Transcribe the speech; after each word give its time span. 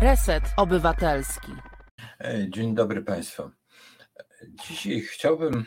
Reset 0.00 0.44
Obywatelski. 0.56 1.52
Dzień 2.48 2.74
dobry 2.74 3.02
Państwu. 3.02 3.50
Dzisiaj 4.68 5.00
chciałbym 5.00 5.64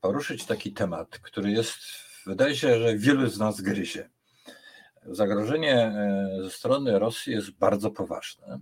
poruszyć 0.00 0.46
taki 0.46 0.72
temat, 0.72 1.18
który 1.18 1.50
jest, 1.50 1.78
wydaje 2.26 2.56
się, 2.56 2.78
że 2.78 2.96
wielu 2.96 3.28
z 3.28 3.38
nas 3.38 3.60
gryzie. 3.60 4.10
Zagrożenie 5.06 5.74
e, 5.74 6.28
ze 6.42 6.50
strony 6.50 6.98
Rosji 6.98 7.32
jest 7.32 7.50
bardzo 7.50 7.90
poważne. 7.90 8.60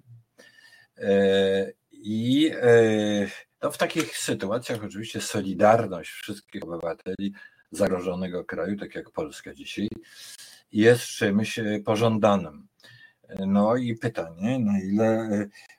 E, 0.98 1.72
I 1.92 2.50
e, 2.62 3.26
no 3.62 3.70
w 3.70 3.78
takich 3.78 4.16
sytuacjach 4.18 4.84
oczywiście 4.84 5.20
solidarność 5.20 6.10
wszystkich 6.10 6.62
obywateli 6.62 7.32
zagrożonego 7.70 8.44
kraju, 8.44 8.76
tak 8.76 8.94
jak 8.94 9.10
Polska 9.10 9.54
dzisiaj, 9.54 9.88
jest 10.72 11.02
czymś 11.02 11.60
pożądanym. 11.84 12.69
No 13.38 13.76
i 13.76 13.94
pytanie, 13.94 14.58
na 14.58 14.80
ile 14.80 15.06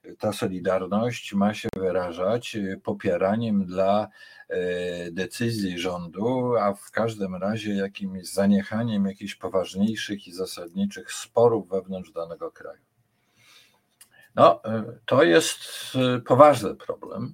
e, 0.04 0.16
ta 0.20 0.34
solidarność 0.34 1.34
ma 1.34 1.54
się 1.54 1.70
wyrażać 1.76 2.55
e, 2.55 2.77
popieraniem 2.77 3.66
dla 3.66 4.08
e, 4.50 5.12
decyzji 5.12 5.80
rządu, 5.80 6.55
a 6.58 6.74
w 6.74 6.91
każdym 6.91 7.36
razie 7.36 7.74
jakimś 7.74 8.27
zaniechaniem 8.27 9.05
jakichś 9.05 9.36
poważniejszych 9.36 10.27
i 10.27 10.32
zasadniczych 10.32 11.12
sporów 11.12 11.70
wewnątrz 11.70 12.12
danego 12.12 12.52
kraju. 12.52 12.82
No, 14.36 14.62
to 15.05 15.24
jest 15.24 15.60
poważny 16.27 16.76
problem. 16.76 17.34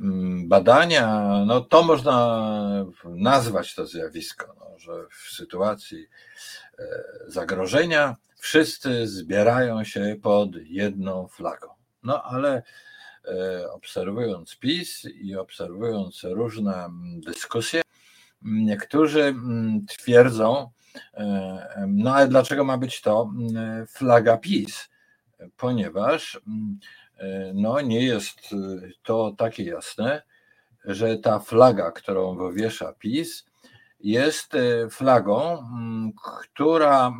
Mm, 0.00 0.48
badania, 0.48 1.28
no 1.46 1.60
to 1.60 1.82
można 1.82 2.44
nazwać 3.04 3.74
to 3.74 3.86
zjawisko, 3.86 4.54
no, 4.58 4.78
że 4.78 4.92
w 5.10 5.34
sytuacji 5.36 6.06
zagrożenia 7.26 8.16
wszyscy 8.38 9.08
zbierają 9.08 9.84
się 9.84 10.16
pod 10.22 10.50
jedną 10.56 11.28
flagą. 11.28 11.68
No 12.02 12.22
ale 12.22 12.62
e, 13.24 13.70
obserwując 13.72 14.56
PiS 14.56 15.04
i 15.04 15.36
obserwując 15.36 16.24
różne 16.24 16.84
mm, 16.84 17.20
dyskusje, 17.20 17.82
niektórzy 18.42 19.22
mm, 19.22 19.86
twierdzą, 19.86 20.70
e, 21.14 21.86
no 21.88 22.14
ale 22.14 22.28
dlaczego 22.28 22.64
ma 22.64 22.78
być 22.78 23.00
to 23.00 23.30
mm, 23.36 23.86
flaga 23.86 24.36
PiS? 24.36 24.88
Ponieważ 25.56 26.40
e, 27.16 27.52
no, 27.54 27.80
nie 27.80 28.04
jest 28.04 28.40
to 29.02 29.34
takie 29.38 29.64
jasne, 29.64 30.22
że 30.84 31.18
ta 31.18 31.38
flaga, 31.38 31.92
którą 31.92 32.36
wywiesza 32.36 32.92
PiS, 32.92 33.46
jest 34.00 34.52
flagą, 34.90 35.64
która 36.42 37.12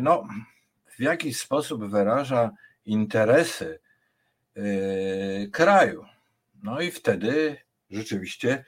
no, 0.00 0.28
w 0.98 1.00
jakiś 1.02 1.38
sposób 1.40 1.84
wyraża 1.84 2.50
interesy 2.84 3.80
y, 4.56 5.50
kraju. 5.52 6.04
No 6.62 6.80
i 6.80 6.90
wtedy 6.90 7.56
rzeczywiście 7.90 8.64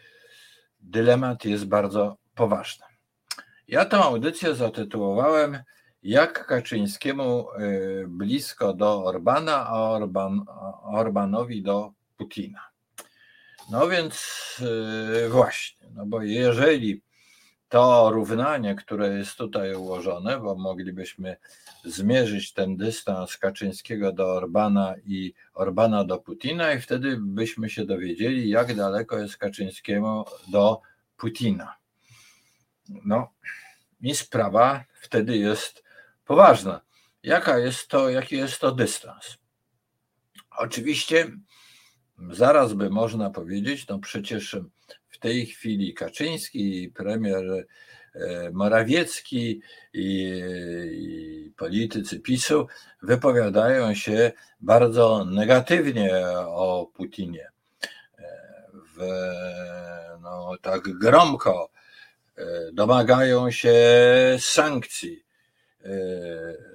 dylemat 0.80 1.44
jest 1.44 1.64
bardzo 1.64 2.17
poważny. 2.34 2.86
Ja 3.69 3.84
tę 3.84 3.97
audycję 3.97 4.55
zatytułowałem 4.55 5.58
Jak 6.02 6.47
Kaczyńskiemu 6.47 7.47
y, 7.50 8.05
blisko 8.08 8.74
do 8.74 9.05
Orbana, 9.05 9.67
a 9.67 9.72
Orban, 9.72 10.45
Orbanowi 10.83 11.62
do 11.62 11.92
Putina. 12.17 12.70
No 13.70 13.89
więc 13.89 14.56
właśnie, 15.30 15.89
no 15.95 16.06
bo 16.06 16.22
jeżeli 16.22 17.02
to 17.70 18.10
równanie, 18.10 18.74
które 18.74 19.08
jest 19.08 19.36
tutaj 19.36 19.74
ułożone, 19.74 20.40
bo 20.40 20.54
moglibyśmy 20.54 21.36
zmierzyć 21.84 22.52
ten 22.52 22.77
dystans 22.77 23.36
Kaczyńskiego 23.36 24.12
do 24.12 24.34
Orbana 24.34 24.94
i 25.04 25.34
Orbana 25.54 26.04
do 26.04 26.18
Putina, 26.18 26.72
i 26.72 26.80
wtedy 26.80 27.16
byśmy 27.20 27.70
się 27.70 27.84
dowiedzieli, 27.84 28.48
jak 28.48 28.74
daleko 28.74 29.18
jest 29.18 29.36
Kaczyńskiemu 29.36 30.24
do 30.48 30.80
Putina. 31.17 31.77
No 32.89 33.30
i 34.00 34.14
sprawa 34.14 34.84
wtedy 35.00 35.36
jest 35.36 35.84
poważna. 36.24 36.80
Jaka 37.22 37.58
jest 37.58 37.89
to, 37.89 38.11
jaki 38.11 38.36
jest 38.36 38.61
to 38.61 38.72
dystans? 38.72 39.39
Oczywiście 40.58 41.27
zaraz 42.30 42.72
by 42.72 42.90
można 42.90 43.30
powiedzieć, 43.30 43.89
no 43.89 43.98
przecież 43.98 44.56
tej 45.20 45.47
chwili 45.47 45.95
Kaczyński, 45.95 46.92
premier 46.95 47.67
e, 48.14 48.51
Morawiecki 48.51 49.61
i, 49.92 50.42
i, 50.92 51.53
politycy 51.57 52.20
PiSu 52.20 52.67
wypowiadają 53.03 53.95
się 53.95 54.33
bardzo 54.61 55.25
negatywnie 55.25 56.29
o 56.47 56.91
Putinie. 56.95 57.51
E, 58.19 58.25
w, 58.73 58.98
no, 60.23 60.57
tak 60.63 60.83
gromko 60.83 61.70
e, 62.37 62.42
domagają 62.73 63.51
się 63.51 63.75
sankcji. 64.39 65.25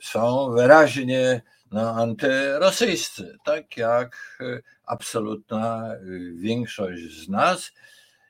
Są 0.02 0.52
wyraźnie 0.52 1.42
no, 1.72 1.90
antyrosyjscy, 1.90 3.38
tak 3.46 3.78
jak 3.78 4.40
absolutna 4.86 5.96
większość 6.36 7.24
z 7.24 7.30
nas 7.30 7.72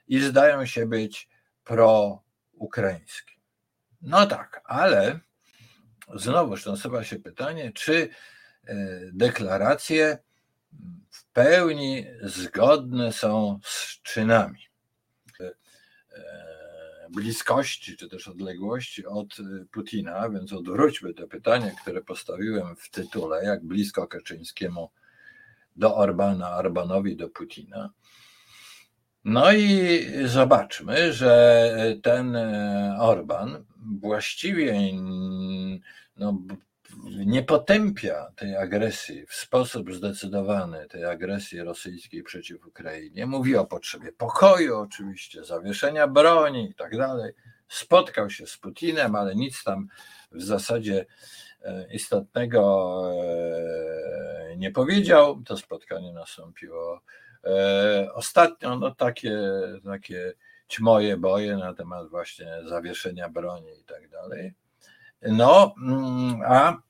i 0.07 0.19
zdają 0.19 0.66
się 0.66 0.85
być 0.85 1.29
proukraińskie. 1.63 3.35
No 4.01 4.27
tak, 4.27 4.61
ale 4.66 5.19
znowuż 6.16 6.66
nasuwa 6.66 7.03
się 7.03 7.19
pytanie, 7.19 7.71
czy 7.73 8.09
e, 8.67 8.75
deklaracje 9.13 10.17
w 11.09 11.25
pełni 11.25 12.05
zgodne 12.21 13.13
są 13.13 13.59
z 13.63 14.01
czynami 14.01 14.59
e, 15.39 15.51
bliskości 17.09 17.97
czy 17.97 18.09
też 18.09 18.27
odległości 18.27 19.05
od 19.05 19.37
Putina, 19.72 20.29
więc 20.29 20.53
odwróćmy 20.53 21.13
to 21.13 21.27
pytanie, 21.27 21.75
które 21.81 22.01
postawiłem 22.01 22.75
w 22.75 22.89
tytule, 22.89 23.45
jak 23.45 23.66
blisko 23.66 24.07
Kaczyńskiemu 24.07 24.91
do 25.75 25.95
Orbana, 25.95 26.57
Orbanowi 26.57 27.16
do 27.16 27.29
Putina. 27.29 27.89
No 29.25 29.53
i 29.53 30.02
zobaczmy, 30.25 31.13
że 31.13 31.75
ten 32.03 32.36
e, 32.36 32.97
Orban 33.00 33.66
właściwie 34.02 34.80
no, 36.18 36.38
nie 37.25 37.44
potępia 37.44 38.28
tej 38.35 38.58
agresji 38.58 39.25
w 39.25 39.34
sposób 39.34 39.94
zdecydowany, 39.94 40.88
tej 40.88 41.06
agresji 41.06 41.62
rosyjskiej 41.62 42.24
przeciw 42.24 42.66
Ukrainie. 42.66 43.25
Mówi 43.25 43.56
o 43.56 43.66
potrzebie 43.66 44.12
pokoju, 44.12 44.78
oczywiście, 44.78 45.44
zawieszenia 45.44 46.08
broni 46.08 46.69
i 46.69 46.75
tak 46.75 46.97
dalej. 46.97 47.34
Spotkał 47.68 48.30
się 48.30 48.47
z 48.47 48.58
Putinem, 48.58 49.16
ale 49.16 49.35
nic 49.35 49.64
tam 49.64 49.88
w 50.31 50.44
zasadzie 50.44 51.06
e, 51.64 51.94
istotnego 51.94 53.02
e, 54.52 54.58
nie 54.58 54.72
powiedział. 54.72 55.41
To 55.46 55.58
spotkanie 55.58 56.14
nastąpiło 56.14 57.02
ostatnio 58.13 58.75
no 58.75 58.95
takie, 58.95 59.39
takie 59.83 60.33
ćmoje 60.69 61.17
boje 61.17 61.57
na 61.57 61.73
temat 61.73 62.09
właśnie 62.09 62.47
zawieszenia 62.66 63.29
broni 63.29 63.79
i 63.79 63.83
tak 63.83 64.09
dalej. 64.09 64.53
No, 65.22 65.75
mm, 65.78 66.41
a 66.41 66.81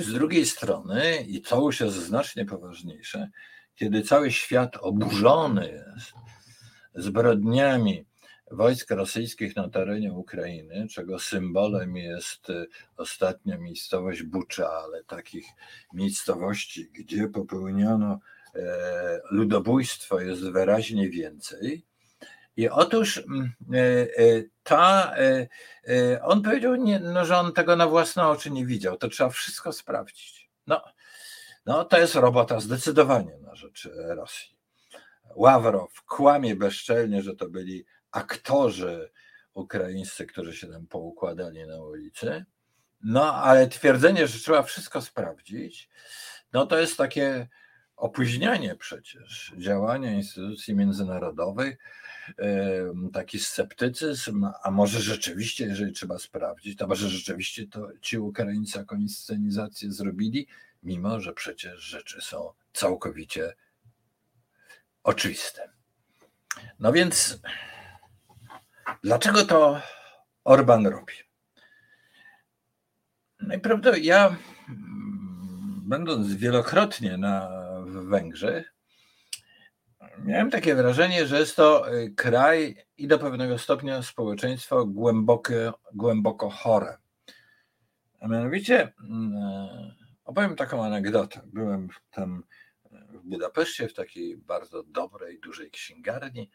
z 0.00 0.12
drugiej 0.12 0.46
strony, 0.46 1.16
i 1.26 1.42
to 1.42 1.60
już 1.60 1.80
jest 1.80 1.96
znacznie 1.96 2.44
poważniejsze, 2.44 3.30
kiedy 3.74 4.02
cały 4.02 4.32
świat 4.32 4.76
oburzony 4.80 5.68
jest 5.68 6.12
zbrodniami 6.94 8.06
wojsk 8.50 8.90
rosyjskich 8.90 9.56
na 9.56 9.68
terenie 9.68 10.12
Ukrainy, 10.12 10.86
czego 10.90 11.18
symbolem 11.18 11.96
jest 11.96 12.46
ostatnia 12.96 13.58
miejscowość 13.58 14.22
Bucza, 14.22 14.70
ale 14.70 15.04
takich 15.04 15.46
miejscowości, 15.92 16.90
gdzie 16.92 17.28
popełniono 17.28 18.18
E, 18.18 18.33
ludobójstwo 19.30 20.20
jest 20.20 20.50
wyraźnie 20.50 21.10
więcej. 21.10 21.86
I 22.56 22.68
otóż 22.68 23.18
mm, 23.18 23.52
e, 23.72 23.78
e, 23.78 24.42
ta, 24.62 25.14
on 26.22 26.42
powiedział, 26.42 26.74
nie, 26.74 27.00
no, 27.00 27.24
że 27.24 27.36
on 27.36 27.52
tego 27.52 27.76
na 27.76 27.86
własne 27.86 28.28
oczy 28.28 28.50
nie 28.50 28.66
widział, 28.66 28.96
to 28.96 29.08
trzeba 29.08 29.30
wszystko 29.30 29.72
sprawdzić. 29.72 30.50
No, 30.66 30.82
no 31.66 31.84
to 31.84 31.98
jest 31.98 32.14
robota 32.14 32.60
zdecydowanie 32.60 33.38
na 33.38 33.54
rzecz 33.54 33.88
Rosji. 33.94 34.56
Ławrow 35.34 36.02
kłamie 36.02 36.56
bezczelnie, 36.56 37.22
że 37.22 37.36
to 37.36 37.48
byli 37.48 37.84
aktorzy 38.10 39.10
ukraińscy, 39.54 40.26
którzy 40.26 40.56
się 40.56 40.66
tam 40.66 40.86
poukładali 40.86 41.66
na 41.66 41.82
ulicy. 41.82 42.44
No, 43.04 43.34
ale 43.34 43.68
twierdzenie, 43.68 44.26
że 44.26 44.38
trzeba 44.38 44.62
wszystko 44.62 45.02
sprawdzić, 45.02 45.90
no 46.52 46.66
to 46.66 46.78
jest 46.78 46.96
takie 46.96 47.48
opóźnianie 48.04 48.76
przecież 48.76 49.52
działania 49.56 50.12
instytucji 50.12 50.74
międzynarodowych, 50.74 51.78
taki 53.12 53.38
sceptycyzm, 53.38 54.46
a 54.62 54.70
może 54.70 55.00
rzeczywiście, 55.00 55.66
jeżeli 55.66 55.92
trzeba 55.92 56.18
sprawdzić, 56.18 56.78
to 56.78 56.86
może 56.86 57.08
rzeczywiście 57.08 57.66
to 57.66 57.88
ci 58.00 58.18
Ukraińcy 58.18 58.78
jaką 58.78 58.96
inscenizację 58.96 59.92
zrobili, 59.92 60.46
mimo 60.82 61.20
że 61.20 61.32
przecież 61.32 61.80
rzeczy 61.80 62.20
są 62.20 62.52
całkowicie 62.72 63.54
oczywiste. 65.02 65.70
No 66.78 66.92
więc, 66.92 67.40
dlaczego 69.02 69.44
to 69.44 69.80
Orban 70.44 70.86
robi? 70.86 71.14
Najprawdopodobniej 73.40 74.06
ja, 74.06 74.36
mm, 74.68 75.82
będąc 75.84 76.34
wielokrotnie 76.34 77.18
na 77.18 77.64
Węgrzech, 78.02 78.74
miałem 80.18 80.50
takie 80.50 80.74
wrażenie, 80.74 81.26
że 81.26 81.40
jest 81.40 81.56
to 81.56 81.94
y, 81.94 82.10
kraj 82.16 82.76
i 82.98 83.06
do 83.06 83.18
pewnego 83.18 83.58
stopnia 83.58 84.02
społeczeństwo 84.02 84.86
głęboko, 84.86 85.52
głęboko 85.94 86.50
chore. 86.50 86.98
A 88.20 88.28
mianowicie 88.28 88.92
mm, 89.00 89.36
e, 89.36 89.94
opowiem 90.24 90.56
taką 90.56 90.84
anegdotę. 90.84 91.40
Byłem 91.46 91.88
tam 92.10 92.42
w 92.90 93.28
Budapeszcie 93.28 93.88
w 93.88 93.94
takiej 93.94 94.36
bardzo 94.36 94.82
dobrej, 94.82 95.40
dużej 95.40 95.70
księgarni. 95.70 96.50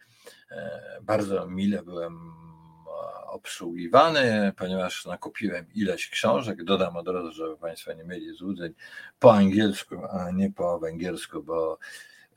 E, 0.52 1.00
bardzo 1.02 1.48
mile 1.48 1.84
byłem 1.84 2.32
obsługiwany, 3.26 4.54
ponieważ 4.58 5.06
nakupiłem 5.06 5.66
ileś 5.76 6.10
książek. 6.10 6.64
Dodam 6.64 6.98
od 6.98 7.08
razu, 7.08 7.32
żeby 7.32 7.58
Państwo 7.58 7.94
nie 7.94 8.04
mieli 8.04 8.34
złudzeń 8.34 8.74
po 9.20 9.34
angielsku, 9.34 9.96
a 10.12 10.32
nie 10.32 10.52
po 10.52 10.80
węgiersku, 10.80 11.44
bo 11.44 11.78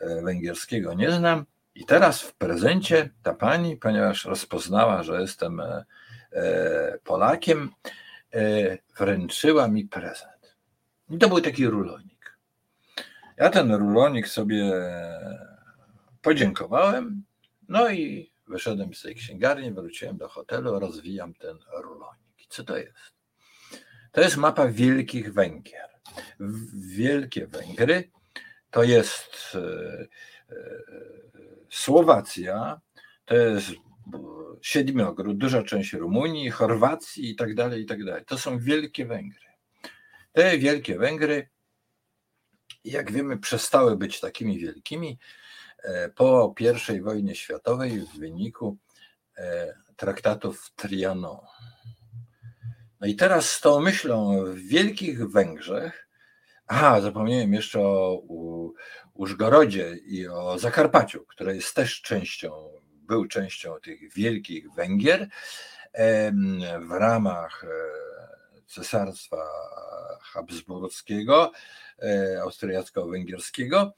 e, 0.01 0.23
węgierskiego 0.23 0.95
nie 0.95 1.13
znam. 1.13 1.45
I 1.75 1.85
teraz 1.85 2.23
w 2.23 2.35
prezencie 2.35 3.11
ta 3.23 3.35
pani, 3.35 3.77
ponieważ 3.77 4.25
rozpoznała, 4.25 5.03
że 5.03 5.21
jestem 5.21 5.61
e, 5.61 5.85
e, 6.33 6.99
Polakiem, 7.05 7.71
wręczyła 8.99 9.69
mi 9.69 9.85
prezent. 9.85 10.57
I 11.11 11.19
to 11.19 11.29
był 11.29 11.41
taki 11.41 11.67
rulonik. 11.67 12.39
Ja 13.37 13.51
ten 13.51 13.75
rulonik 13.75 14.29
sobie 14.29 14.73
podziękowałem, 16.23 17.25
no 17.69 17.91
i 17.91 18.32
Wyszedłem 18.47 18.95
z 18.95 19.03
tej 19.03 19.15
księgarni, 19.15 19.73
wróciłem 19.73 20.17
do 20.17 20.29
hotelu, 20.29 20.79
rozwijam 20.79 21.35
ten 21.35 21.59
rulonik. 21.83 22.47
Co 22.49 22.65
to 22.65 22.77
jest? 22.77 23.15
To 24.13 24.21
jest 24.21 24.37
mapa 24.37 24.69
Wielkich 24.69 25.33
Węgier. 25.33 25.89
Wielkie 26.75 27.47
Węgry 27.47 28.11
to 28.71 28.83
jest 28.83 29.55
e, 29.55 30.07
e, 30.51 30.83
Słowacja, 31.71 32.81
to 33.25 33.35
jest 33.35 33.71
Siedmiogród, 34.63 35.39
duża 35.39 35.63
część 35.63 35.93
Rumunii, 35.93 36.51
Chorwacji 36.51 37.31
i 37.31 37.37
tak 37.37 37.55
dalej, 37.55 37.83
i 37.83 37.87
tak 37.87 38.05
dalej. 38.05 38.25
To 38.25 38.39
są 38.39 38.59
Wielkie 38.59 39.07
Węgry. 39.07 39.47
Te 40.33 40.59
Wielkie 40.59 40.99
Węgry, 40.99 41.49
jak 42.85 43.13
wiemy, 43.13 43.39
przestały 43.39 43.97
być 43.97 44.21
takimi 44.21 44.59
wielkimi, 44.59 45.19
E, 45.19 45.42
po 46.15 46.55
I 46.97 47.01
wojnie 47.01 47.35
światowej 47.35 48.01
w 48.01 48.19
wyniku 48.19 48.77
e, 49.37 49.75
traktatów 49.97 50.71
Trianon. 50.77 51.39
No 53.01 53.07
i 53.07 53.17
teraz 53.17 53.51
z 53.51 53.61
tą 53.61 53.81
myślą 53.81 54.45
w 54.45 54.59
Wielkich 54.59 55.31
Węgrzech, 55.31 56.09
aha, 56.67 57.01
zapomniałem 57.01 57.53
jeszcze 57.53 57.81
o 57.81 58.23
Użgorodzie 59.15 59.97
i 60.07 60.29
o 60.29 60.59
Zakarpaciu, 60.59 61.25
które 61.27 61.55
jest 61.55 61.75
też 61.75 62.01
częścią, 62.03 62.53
był 62.93 63.27
częścią 63.27 63.75
tych 63.81 64.13
Wielkich 64.15 64.73
Węgier 64.75 65.29
w 66.81 66.91
ramach 66.91 67.65
e, 67.65 67.69
Cesarstwa 68.67 69.49
Habsburskiego, 70.21 71.53
austriacko-węgierskiego. 72.43 73.93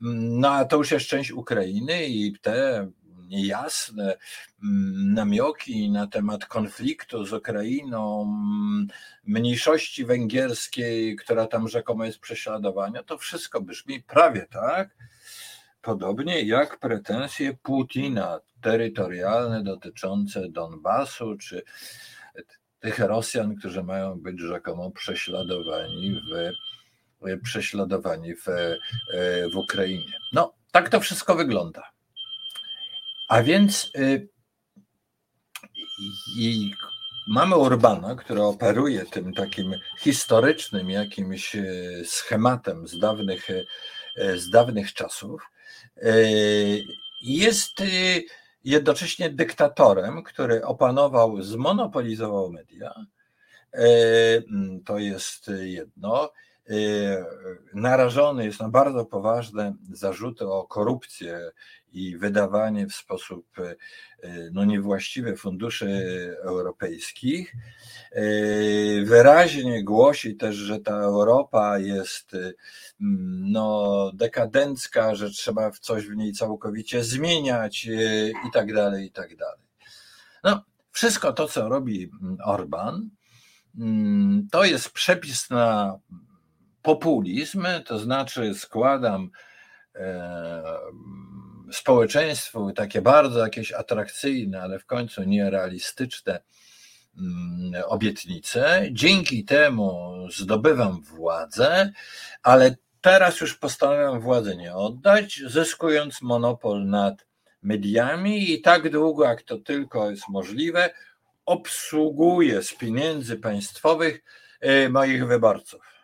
No 0.00 0.50
a 0.50 0.64
to 0.64 0.76
już 0.76 0.90
jest 0.90 1.06
część 1.06 1.30
Ukrainy 1.30 2.06
i 2.06 2.38
te 2.40 2.88
niejasne 3.28 4.16
mm, 4.62 5.14
namioki 5.14 5.90
na 5.90 6.06
temat 6.06 6.46
konfliktu 6.46 7.24
z 7.24 7.32
Ukrainą, 7.32 8.22
mm, 8.22 8.88
mniejszości 9.24 10.04
węgierskiej, 10.04 11.16
która 11.16 11.46
tam 11.46 11.68
rzekomo 11.68 12.04
jest 12.04 12.18
prześladowania, 12.18 13.02
to 13.02 13.18
wszystko 13.18 13.60
brzmi 13.60 14.02
prawie 14.02 14.46
tak, 14.50 14.96
podobnie 15.82 16.42
jak 16.42 16.78
pretensje 16.78 17.54
Putina 17.62 18.40
terytorialne 18.60 19.62
dotyczące 19.62 20.48
Donbasu, 20.48 21.36
czy 21.36 21.62
tych 22.80 22.98
Rosjan, 22.98 23.56
którzy 23.56 23.82
mają 23.82 24.20
być 24.20 24.40
rzekomo 24.40 24.90
prześladowani 24.90 26.14
w 26.14 26.50
prześladowani 27.42 28.34
w, 28.34 28.48
e, 28.48 28.78
w 29.52 29.56
Ukrainie. 29.56 30.12
No, 30.32 30.54
tak 30.72 30.88
to 30.88 31.00
wszystko 31.00 31.34
wygląda. 31.34 31.82
A 33.28 33.42
więc 33.42 33.90
y, 33.98 34.28
i 36.38 36.72
mamy 37.28 37.56
Urbana, 37.56 38.14
który 38.14 38.42
operuje 38.42 39.06
tym 39.06 39.34
takim 39.34 39.74
historycznym 39.98 40.90
jakimś 40.90 41.56
e, 41.56 41.64
schematem 42.04 42.88
z 42.88 42.98
dawnych, 42.98 43.48
z 44.36 44.50
dawnych 44.50 44.94
czasów. 44.94 45.42
Jest 47.22 47.82
jednocześnie 48.64 49.30
dyktatorem, 49.30 50.22
który 50.22 50.64
opanował, 50.64 51.42
zmonopolizował 51.42 52.52
media. 52.52 52.94
To 54.86 54.98
jest 54.98 55.50
jedno. 55.60 56.32
Y, 56.70 57.24
narażony 57.74 58.44
jest 58.44 58.60
na 58.60 58.68
bardzo 58.68 59.04
poważne 59.04 59.74
zarzuty 59.92 60.48
o 60.48 60.64
korupcję 60.64 61.50
i 61.92 62.16
wydawanie 62.16 62.86
w 62.86 62.94
sposób 62.94 63.46
y, 63.58 63.76
no, 64.52 64.64
niewłaściwy 64.64 65.36
funduszy 65.36 65.86
europejskich. 66.42 67.54
Y, 68.16 69.02
wyraźnie 69.06 69.84
głosi 69.84 70.36
też, 70.36 70.56
że 70.56 70.80
ta 70.80 70.96
Europa 70.96 71.78
jest 71.78 72.36
no, 73.00 74.10
dekadencka, 74.14 75.14
że 75.14 75.30
trzeba 75.30 75.70
coś 75.70 76.06
w 76.06 76.16
niej 76.16 76.32
całkowicie 76.32 77.04
zmieniać 77.04 77.86
i 78.48 78.50
tak 78.52 78.74
dalej, 78.74 79.06
i 79.06 79.10
tak 79.10 79.36
dalej. 79.36 79.64
No, 80.44 80.64
wszystko 80.92 81.32
to, 81.32 81.48
co 81.48 81.68
robi 81.68 82.10
Orban, 82.44 83.10
to 84.50 84.64
jest 84.64 84.90
przepis 84.90 85.50
na 85.50 85.98
populizm, 86.88 87.66
to 87.84 87.98
znaczy 87.98 88.54
składam 88.54 89.30
e, 89.94 90.62
społeczeństwu 91.72 92.72
takie 92.72 93.02
bardzo 93.02 93.38
jakieś 93.38 93.72
atrakcyjne, 93.72 94.62
ale 94.62 94.78
w 94.78 94.86
końcu 94.86 95.22
nierealistyczne 95.22 96.40
mm, 97.18 97.82
obietnice. 97.86 98.88
Dzięki 98.92 99.44
temu 99.44 100.12
zdobywam 100.30 101.02
władzę, 101.02 101.92
ale 102.42 102.76
teraz 103.00 103.40
już 103.40 103.54
postanawiam 103.54 104.20
władzę 104.20 104.56
nie 104.56 104.74
oddać, 104.74 105.42
zyskując 105.46 106.22
monopol 106.22 106.86
nad 106.86 107.26
mediami 107.62 108.52
i 108.52 108.60
tak 108.60 108.90
długo, 108.90 109.24
jak 109.24 109.42
to 109.42 109.58
tylko 109.58 110.10
jest 110.10 110.28
możliwe, 110.28 110.90
obsługuję 111.46 112.62
z 112.62 112.74
pieniędzy 112.74 113.36
państwowych 113.36 114.24
e, 114.60 114.88
moich 114.88 115.26
wyborców 115.26 115.97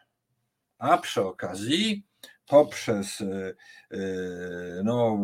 a 0.79 0.99
przy 0.99 1.23
okazji 1.23 2.05
poprzez 2.47 3.21
e, 3.21 3.27
e, 3.91 3.97
no, 4.85 5.19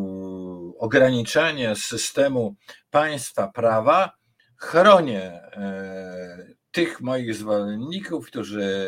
ograniczenie 0.78 1.76
systemu 1.76 2.56
państwa 2.90 3.48
prawa 3.48 4.12
chronię 4.56 5.22
e, 5.22 6.60
tych 6.70 7.00
moich 7.00 7.34
zwolenników, 7.34 8.26
którzy 8.26 8.86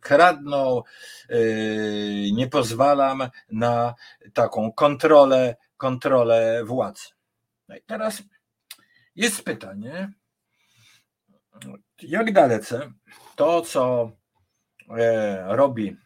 kradną, 0.00 0.82
nie 2.32 2.48
pozwalam 2.48 3.28
na 3.52 3.94
taką 4.34 4.72
kontrolę, 4.72 5.56
kontrolę 5.76 6.64
władzy. 6.64 7.08
No 7.68 7.76
i 7.76 7.82
teraz 7.82 8.22
jest 9.16 9.42
pytanie, 9.44 10.12
jak 12.02 12.32
dalece 12.32 12.92
to, 13.36 13.60
co 13.62 14.12
E, 14.12 14.21
robi 15.46 15.96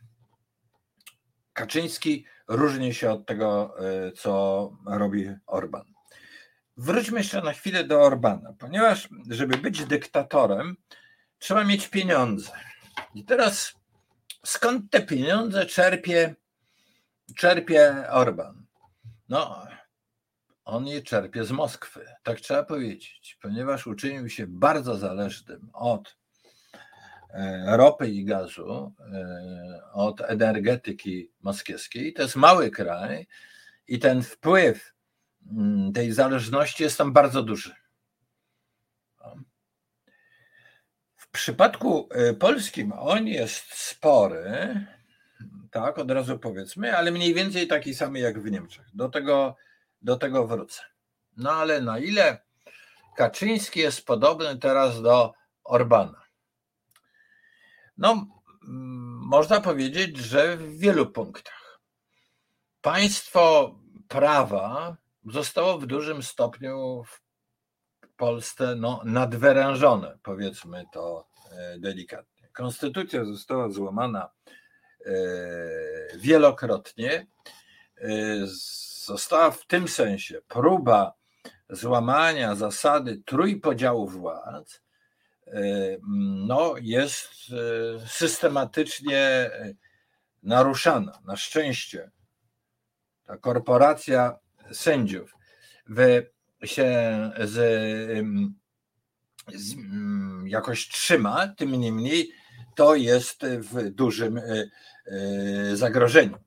Kaczyński, 1.53 2.25
różni 2.49 2.95
się 2.95 3.11
od 3.11 3.27
tego, 3.27 3.77
e, 3.81 4.13
co 4.13 4.73
robi 4.87 5.31
Orban. 5.47 5.85
Wróćmy 6.77 7.19
jeszcze 7.19 7.43
na 7.43 7.53
chwilę 7.53 7.85
do 7.85 8.03
Orbana, 8.03 8.53
ponieważ, 8.59 9.09
żeby 9.31 9.57
być 9.59 9.85
dyktatorem, 9.85 10.77
trzeba 11.39 11.65
mieć 11.65 11.89
pieniądze. 11.89 12.51
I 13.15 13.25
teraz 13.25 13.75
skąd 14.45 14.91
te 14.91 15.03
pieniądze 15.03 15.67
czerpie, 15.67 16.35
czerpie 17.37 18.05
Orban? 18.11 18.67
No, 19.29 19.67
on 20.65 20.87
je 20.87 21.03
czerpie 21.03 21.45
z 21.45 21.51
Moskwy, 21.51 22.07
tak 22.23 22.41
trzeba 22.41 22.63
powiedzieć, 22.63 23.39
ponieważ 23.43 23.87
uczynił 23.87 24.29
się 24.29 24.47
bardzo 24.47 24.97
zależnym 24.97 25.71
od 25.73 26.09
e, 26.09 26.16
ropy 27.67 28.09
i 28.09 28.25
gazu 28.25 28.93
od 29.93 30.21
energetyki 30.21 31.31
moskiewskiej. 31.41 32.13
To 32.13 32.23
jest 32.23 32.37
mały 32.37 32.71
kraj 32.71 33.27
i 33.89 33.99
ten 33.99 34.23
wpływ 34.23 34.93
mm, 35.53 35.93
tej 35.93 36.13
zależności 36.13 36.83
jest 36.83 36.99
tam 36.99 37.13
bardzo 37.13 37.43
duży. 37.43 37.75
W 41.17 41.31
przypadku 41.31 42.09
polskim 42.39 42.93
on 42.93 43.27
jest 43.27 43.75
spory, 43.75 44.87
tak, 45.71 45.99
od 45.99 46.11
razu 46.11 46.39
powiedzmy, 46.39 46.97
ale 46.97 47.11
mniej 47.11 47.35
więcej 47.35 47.67
taki 47.67 47.95
sam 47.95 48.17
jak 48.17 48.41
w 48.41 48.51
Niemczech. 48.51 48.87
Do 48.95 49.09
tego, 49.09 49.57
do 50.03 50.17
tego 50.17 50.47
wrócę. 50.47 50.83
No 51.37 51.51
ale 51.51 51.81
na 51.81 51.99
ile 51.99 52.39
Kaczyński 53.17 53.81
jest 53.81 54.07
podobny 54.07 54.59
teraz 54.59 55.03
do 55.03 55.33
Orbana? 55.65 56.26
No, 57.99 58.27
można 59.21 59.61
powiedzieć, 59.61 60.17
że 60.17 60.57
w 60.57 60.79
wielu 60.79 61.07
punktach. 61.07 61.81
Państwo 62.81 63.75
prawa 64.09 64.97
zostało 65.25 65.79
w 65.79 65.87
dużym 65.87 66.23
stopniu 66.23 67.03
w 67.07 67.21
Polsce 68.17 68.75
no, 68.77 69.03
nadwyrężone, 69.05 70.19
powiedzmy 70.23 70.85
to 70.93 71.29
e, 71.53 71.79
delikatnie. 71.79 72.49
Konstytucja 72.53 73.25
została 73.25 73.71
złamana 73.71 74.31
e, 75.07 75.13
wielokrotnie. 76.17 77.27
E, 77.99 78.09
została 79.05 79.51
w 79.51 79.67
tym 79.67 79.89
sensie 79.89 80.41
próba 80.49 81.15
złamania 81.71 82.55
zasady 82.55 83.23
trójpodziału 83.27 84.09
władz 84.09 84.86
no, 86.47 86.75
jest 86.81 87.31
e, 87.53 88.09
systematycznie 88.09 89.19
e, 89.19 89.75
naruszana. 90.43 91.19
Na 91.25 91.37
szczęście 91.37 92.11
ta 93.25 93.37
korporacja 93.37 94.39
sędziów 94.73 95.35
wy 95.87 96.31
się 96.65 96.87
z, 97.41 97.55
z, 99.55 99.75
jakoś 100.45 100.89
trzyma, 100.89 101.49
tym 101.49 101.73
niemniej 101.73 102.33
to 102.77 102.95
jest 102.95 103.47
w 103.47 103.91
dużym 103.91 104.41
zagrożeniu. 105.75 106.39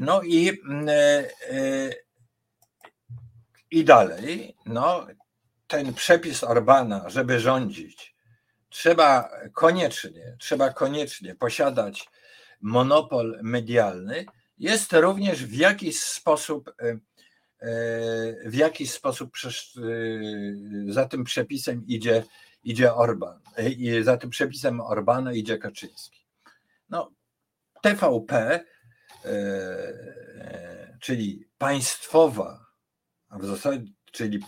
No 0.00 0.22
i 0.22 0.60
i 3.70 3.84
dalej, 3.84 4.56
no, 4.66 5.06
ten 5.72 5.94
przepis 5.94 6.44
Orbana, 6.44 7.08
żeby 7.08 7.40
rządzić, 7.40 8.14
trzeba 8.68 9.30
koniecznie, 9.52 10.36
trzeba 10.38 10.72
koniecznie 10.72 11.34
posiadać 11.34 12.08
monopol 12.60 13.38
medialny, 13.42 14.24
jest 14.58 14.92
również 14.92 15.44
w 15.44 15.54
jakiś 15.54 16.00
sposób, 16.00 16.68
e, 16.68 16.88
e, 16.88 16.98
w 18.50 18.54
jakiś 18.54 18.92
sposób 18.92 19.32
e, 19.36 19.50
za 20.92 21.08
tym 21.08 21.24
przepisem 21.24 21.86
idzie, 21.86 22.24
idzie 22.64 22.94
Orban, 22.94 23.40
za 24.02 24.16
tym 24.16 24.30
przepisem 24.30 24.80
Orbana 24.80 25.32
idzie 25.32 25.58
Kaczyński. 25.58 26.26
No, 26.88 27.10
TVP, 27.82 28.60
czyli 31.00 31.48
państwowa 31.58 32.66
w 33.30 33.46
zasadzie, 33.46 33.84
czyli 34.12 34.40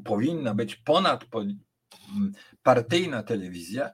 powinna 0.00 0.54
być 0.54 0.76
ponadpartyjna 0.76 3.22
telewizja, 3.22 3.90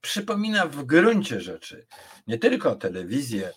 przypomina 0.00 0.66
w 0.66 0.84
gruncie 0.84 1.40
rzeczy 1.40 1.86
nie 2.26 2.38
tylko 2.38 2.76
telewizję, 2.76 3.52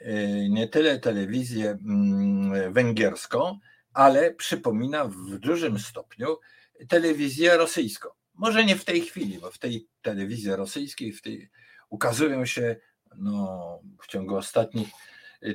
y, 0.00 0.48
nie 0.50 0.68
tyle 0.68 0.98
telewizję 0.98 1.70
mm, 1.70 2.72
węgierską, 2.72 3.58
ale 3.92 4.34
przypomina 4.34 5.04
w 5.04 5.38
dużym 5.38 5.78
stopniu 5.78 6.38
telewizję 6.88 7.56
rosyjską. 7.56 8.08
Może 8.34 8.64
nie 8.64 8.76
w 8.76 8.84
tej 8.84 9.00
chwili, 9.00 9.38
bo 9.38 9.50
w 9.50 9.58
tej 9.58 9.88
telewizji 10.02 10.50
rosyjskiej 10.50 11.12
w 11.12 11.22
tej, 11.22 11.50
ukazują 11.88 12.46
się 12.46 12.76
no, 13.16 13.80
w 14.02 14.06
ciągu 14.06 14.36
ostatnich 14.36 14.88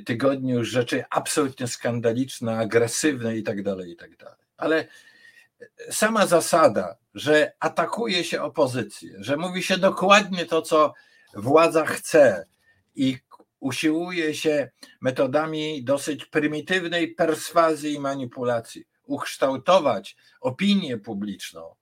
tygodniu 0.04 0.64
rzeczy 0.64 1.04
absolutnie 1.10 1.66
skandaliczne, 1.66 2.58
agresywne 2.58 3.36
i 3.36 3.42
tak 3.42 3.62
dalej, 3.62 3.92
i 3.92 3.96
tak 3.96 4.16
dalej. 4.16 4.44
Ale 4.56 4.88
sama 5.90 6.26
zasada, 6.26 6.96
że 7.14 7.52
atakuje 7.60 8.24
się 8.24 8.42
opozycję, 8.42 9.10
że 9.18 9.36
mówi 9.36 9.62
się 9.62 9.78
dokładnie 9.78 10.46
to, 10.46 10.62
co 10.62 10.94
władza 11.34 11.86
chce 11.86 12.46
i 12.94 13.18
usiłuje 13.60 14.34
się 14.34 14.70
metodami 15.00 15.84
dosyć 15.84 16.24
prymitywnej 16.24 17.14
perswazji 17.14 17.94
i 17.94 18.00
manipulacji 18.00 18.84
ukształtować 19.04 20.16
opinię 20.40 20.98
publiczną 20.98 21.74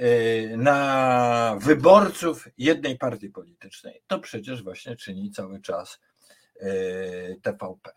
y, 0.00 0.54
na 0.56 1.56
wyborców 1.60 2.48
jednej 2.58 2.98
partii 2.98 3.30
politycznej, 3.30 4.02
to 4.06 4.18
przecież 4.18 4.62
właśnie 4.62 4.96
czyni 4.96 5.30
cały 5.30 5.60
czas 5.60 6.00
E, 6.60 7.34
TVP. 7.42 7.92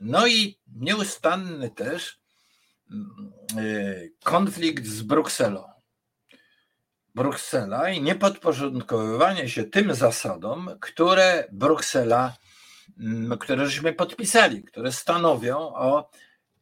No 0.00 0.26
i 0.26 0.58
nieustanny 0.76 1.70
też 1.70 2.18
konflikt 4.24 4.86
z 4.86 5.02
Brukselą. 5.02 5.76
Bruksela 7.14 7.90
i 7.90 8.02
niepodporządkowywanie 8.02 9.48
się 9.48 9.64
tym 9.64 9.94
zasadom, 9.94 10.70
które 10.80 11.48
Bruksela, 11.52 12.36
mm, 13.00 13.38
które 13.38 13.66
żeśmy 13.66 13.92
podpisali, 13.92 14.64
które 14.64 14.92
stanowią 14.92 15.58
o 15.58 16.10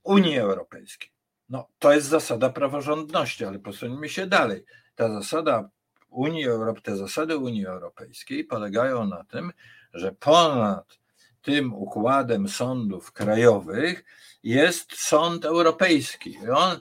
Unii 0.03 0.39
Europejskiej. 0.39 1.11
No, 1.49 1.69
to 1.79 1.93
jest 1.93 2.07
zasada 2.07 2.51
praworządności, 2.51 3.45
ale 3.45 3.59
posuńmy 3.59 4.09
się 4.09 4.27
dalej. 4.27 4.65
Ta 4.95 5.09
zasada 5.09 5.69
Unii 6.09 6.45
Europejskiej, 6.45 6.95
te 6.95 6.97
zasady 6.97 7.37
Unii 7.37 7.67
Europejskiej 7.67 8.45
polegają 8.45 9.07
na 9.07 9.25
tym, 9.25 9.53
że 9.95 10.13
ponad 10.13 10.99
tym 11.45 11.75
układem 11.75 12.49
sądów 12.49 13.13
krajowych 13.13 14.05
jest 14.43 14.97
sąd 14.97 15.45
europejski. 15.45 16.31
I 16.31 16.51
on 16.51 16.81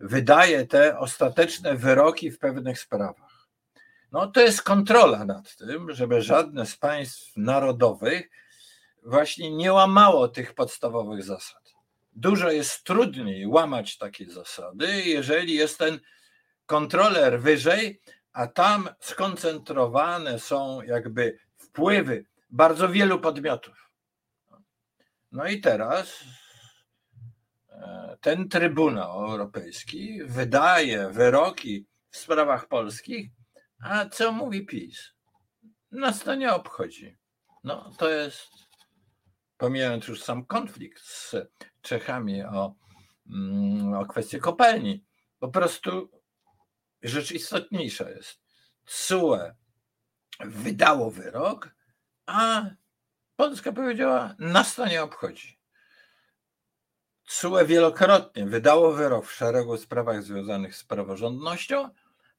wydaje 0.00 0.66
te 0.66 0.98
ostateczne 0.98 1.76
wyroki 1.76 2.30
w 2.30 2.38
pewnych 2.38 2.78
sprawach. 2.78 3.48
No 4.12 4.26
to 4.26 4.40
jest 4.40 4.62
kontrola 4.62 5.24
nad 5.24 5.56
tym, 5.56 5.94
żeby 5.94 6.22
żadne 6.22 6.66
z 6.66 6.76
państw 6.76 7.36
narodowych 7.36 8.30
właśnie 9.02 9.50
nie 9.50 9.72
łamało 9.72 10.28
tych 10.28 10.54
podstawowych 10.54 11.24
zasad. 11.24 11.74
Dużo 12.12 12.50
jest 12.50 12.84
trudniej 12.84 13.46
łamać 13.46 13.98
takie 13.98 14.30
zasady, 14.30 15.02
jeżeli 15.02 15.54
jest 15.54 15.78
ten 15.78 16.00
kontroler 16.66 17.40
wyżej, 17.40 18.00
a 18.32 18.46
tam 18.46 18.88
skoncentrowane 19.00 20.38
są 20.38 20.82
jakby 20.82 21.38
wpływy 21.56 22.24
bardzo 22.50 22.88
wielu 22.88 23.18
podmiotów. 23.18 23.87
No 25.32 25.46
i 25.46 25.60
teraz 25.60 26.24
e, 27.70 28.16
ten 28.20 28.48
Trybunał 28.48 29.24
Europejski 29.24 30.24
wydaje 30.24 31.10
wyroki 31.10 31.86
w 32.10 32.16
sprawach 32.16 32.68
polskich, 32.68 33.30
a 33.82 34.08
co 34.08 34.32
mówi 34.32 34.66
PiS? 34.66 35.12
Nas 35.90 36.20
to 36.20 36.34
nie 36.34 36.52
obchodzi. 36.52 37.16
No 37.64 37.90
to 37.98 38.08
jest, 38.08 38.48
pomijając 39.56 40.08
już 40.08 40.22
sam 40.22 40.46
konflikt 40.46 41.02
z 41.02 41.36
Czechami 41.82 42.42
o, 42.42 42.74
mm, 43.26 43.94
o 43.94 44.06
kwestię 44.06 44.38
kopalni, 44.38 45.04
po 45.38 45.48
prostu 45.48 46.10
rzecz 47.02 47.32
istotniejsza 47.32 48.10
jest. 48.10 48.40
CUE 48.86 49.38
wydało 50.40 51.10
wyrok, 51.10 51.74
a 52.26 52.70
Polska 53.38 53.72
powiedziała, 53.72 54.34
nas 54.38 54.74
to 54.74 54.86
nie 54.86 55.02
obchodzi. 55.02 55.58
CUE 57.28 57.64
wielokrotnie 57.66 58.46
wydało 58.46 58.92
wyrok 58.92 59.26
w 59.26 59.32
szeregu 59.32 59.76
sprawach 59.76 60.22
związanych 60.22 60.76
z 60.76 60.84
praworządnością, 60.84 61.88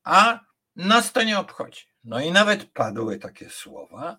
a 0.03 0.39
nas 0.75 1.11
to 1.11 1.23
nie 1.23 1.39
obchodzi. 1.39 1.81
No 2.03 2.19
i 2.19 2.31
nawet 2.31 2.65
padły 2.65 3.17
takie 3.17 3.49
słowa, 3.49 4.17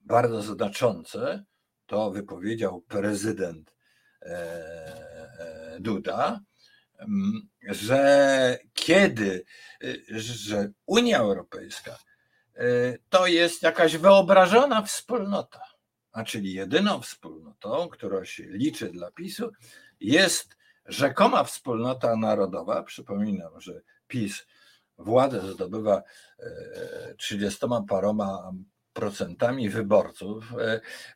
bardzo 0.00 0.42
znaczące, 0.42 1.44
to 1.86 2.10
wypowiedział 2.10 2.80
prezydent 2.80 3.74
e, 4.22 4.26
e, 4.26 5.76
Duda, 5.80 6.40
że 7.68 8.58
kiedy, 8.74 9.44
że 10.08 10.70
Unia 10.86 11.18
Europejska 11.18 11.98
e, 12.54 12.64
to 13.08 13.26
jest 13.26 13.62
jakaś 13.62 13.96
wyobrażona 13.96 14.82
wspólnota, 14.82 15.69
a 16.12 16.24
czyli 16.24 16.54
jedyną 16.54 17.00
wspólnotą, 17.00 17.88
która 17.88 18.24
się 18.24 18.42
liczy 18.42 18.90
dla 18.90 19.10
PiSu, 19.10 19.50
jest 20.00 20.56
rzekoma 20.86 21.44
wspólnota 21.44 22.16
narodowa. 22.16 22.82
Przypominam, 22.82 23.60
że 23.60 23.80
PiS 24.08 24.46
władzę 24.98 25.52
zdobywa 25.52 26.02
30 27.16 27.66
paroma 27.88 28.52
procentami 28.92 29.68
wyborców, 29.68 30.44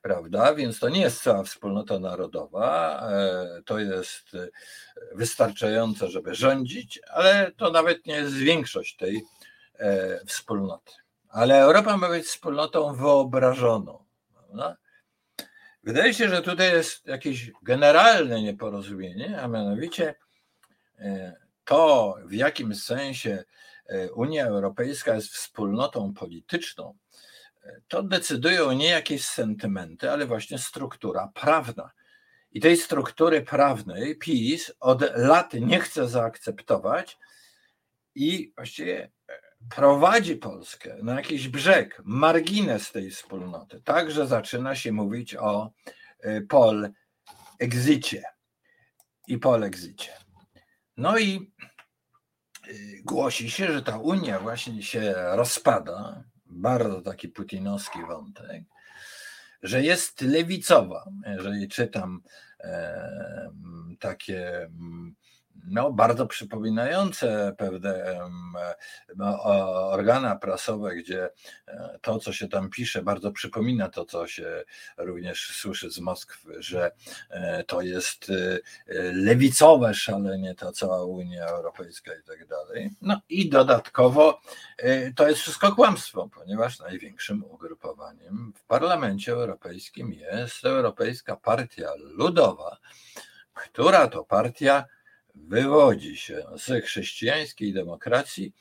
prawda? 0.03 0.55
Więc 0.55 0.79
to 0.79 0.89
nie 0.89 1.01
jest 1.01 1.23
cała 1.23 1.43
wspólnota 1.43 1.99
narodowa, 1.99 3.03
to 3.65 3.79
jest 3.79 4.31
wystarczające, 5.15 6.09
żeby 6.09 6.35
rządzić, 6.35 7.01
ale 7.11 7.53
to 7.57 7.71
nawet 7.71 8.07
nie 8.07 8.15
jest 8.15 8.35
większość 8.35 8.97
tej 8.97 9.23
wspólnoty. 10.27 10.93
Ale 11.29 11.61
Europa 11.61 11.97
ma 11.97 12.09
być 12.09 12.27
wspólnotą 12.27 12.95
wyobrażoną. 12.95 14.05
Prawda? 14.35 14.77
Wydaje 15.85 16.15
się, 16.15 16.29
że 16.29 16.43
tutaj 16.43 16.73
jest 16.73 17.07
jakieś 17.07 17.53
generalne 17.63 18.43
nieporozumienie, 18.43 19.41
a 19.41 19.49
mianowicie 19.49 20.15
e, 20.99 21.37
to, 21.65 22.17
w 22.25 22.33
jakim 22.33 22.75
sensie 22.75 23.45
e, 23.87 24.13
Unia 24.13 24.47
Europejska 24.47 25.15
jest 25.15 25.29
wspólnotą 25.29 26.15
polityczną, 26.15 26.95
e, 27.65 27.81
to 27.89 28.03
decydują 28.03 28.73
nie 28.73 28.89
jakieś 28.89 29.25
sentymenty, 29.25 30.11
ale 30.11 30.27
właśnie 30.27 30.59
struktura 30.59 31.31
prawna. 31.35 31.91
I 32.53 32.61
tej 32.61 32.77
struktury 32.77 33.43
prawnej 33.43 34.19
PiS 34.19 34.73
od 34.81 35.03
lat 35.17 35.53
nie 35.55 35.81
chce 35.81 36.09
zaakceptować 36.09 37.19
i 38.15 38.53
właściwie 38.57 39.11
prowadzi 39.71 40.37
Polskę 40.37 40.97
na 41.03 41.15
jakiś 41.15 41.49
brzeg, 41.49 42.03
margines 42.05 42.93
tej 42.93 43.11
wspólnoty, 43.11 43.81
tak, 43.85 44.11
że 44.11 44.27
zaczyna 44.27 44.75
się 44.75 44.93
mówić 44.93 45.37
o 45.37 45.71
y, 46.25 46.47
pol 46.49 46.91
exicie 47.59 48.23
i 49.29 49.39
pol 49.39 49.65
exicie. 49.65 50.13
No 50.97 51.19
i 51.19 51.53
y, 52.69 53.03
głosi 53.05 53.51
się, 53.51 53.73
że 53.73 53.83
ta 53.83 53.99
Unia 53.99 54.41
właśnie 54.41 54.83
się 54.83 55.15
rozpada, 55.17 56.25
bardzo 56.47 57.01
taki 57.01 57.29
putinowski 57.29 57.99
wątek, 58.09 58.63
że 59.63 59.83
jest 59.83 60.21
lewicowa. 60.21 61.05
Jeżeli 61.27 61.69
czytam 61.69 62.23
e, 62.61 63.51
takie 64.01 64.71
no, 65.67 65.93
bardzo 65.93 66.27
przypominające 66.27 67.55
pewne 67.59 68.21
no, 69.17 69.43
organa 69.91 70.37
prasowe, 70.37 70.97
gdzie 70.97 71.31
e, 71.69 71.99
to, 72.03 72.19
co 72.19 72.33
się 72.33 72.49
tam 72.49 72.71
pisze, 72.71 73.03
bardzo 73.03 73.33
przypomina 73.33 73.89
to, 73.89 74.05
co 74.05 74.27
się 74.27 74.65
również 74.97 75.57
słyszy 75.57 75.91
z 75.91 75.99
Moskwy, 75.99 76.63
że 76.63 76.93
e, 77.31 77.65
to 77.65 77.83
jest 77.83 78.31
e, 78.31 78.59
lewicowe 79.13 79.95
szalenie 79.95 80.55
ta 80.55 80.73
cała 80.73 81.05
Unia 81.05 81.47
Europejska 81.47 82.15
i 82.15 82.23
tak 82.23 82.47
dalej. 82.47 82.91
No 83.03 83.21
i 83.29 83.49
dodatkowo 83.49 84.41
to 85.17 85.29
jest 85.29 85.41
wszystko 85.41 85.75
kłamstwo, 85.75 86.29
ponieważ 86.35 86.79
największym 86.79 87.45
ugrupowaniem 87.45 88.53
w 88.57 88.65
Parlamencie 88.65 89.33
Europejskim 89.33 90.13
jest 90.13 90.65
Europejska 90.65 91.37
Partia 91.37 91.91
Ludowa, 91.99 92.77
która 93.55 94.09
to 94.09 94.25
partia 94.25 94.85
wywodzi 95.35 96.17
się 96.17 96.45
z 96.57 96.85
chrześcijańskiej 96.85 97.73
demokracji 97.73 98.53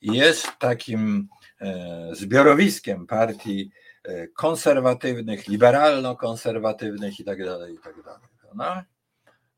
i 0.00 0.12
jest 0.16 0.48
takim 0.58 1.28
e, 1.60 2.08
zbiorowiskiem 2.12 3.06
partii 3.06 3.70
e, 4.04 4.28
konserwatywnych, 4.28 5.48
liberalno-konserwatywnych 5.48 7.20
i 7.20 7.24
dalej, 7.24 7.74
i 7.74 7.78
tak 7.78 8.02
dalej. 8.02 8.28
No? 8.54 8.82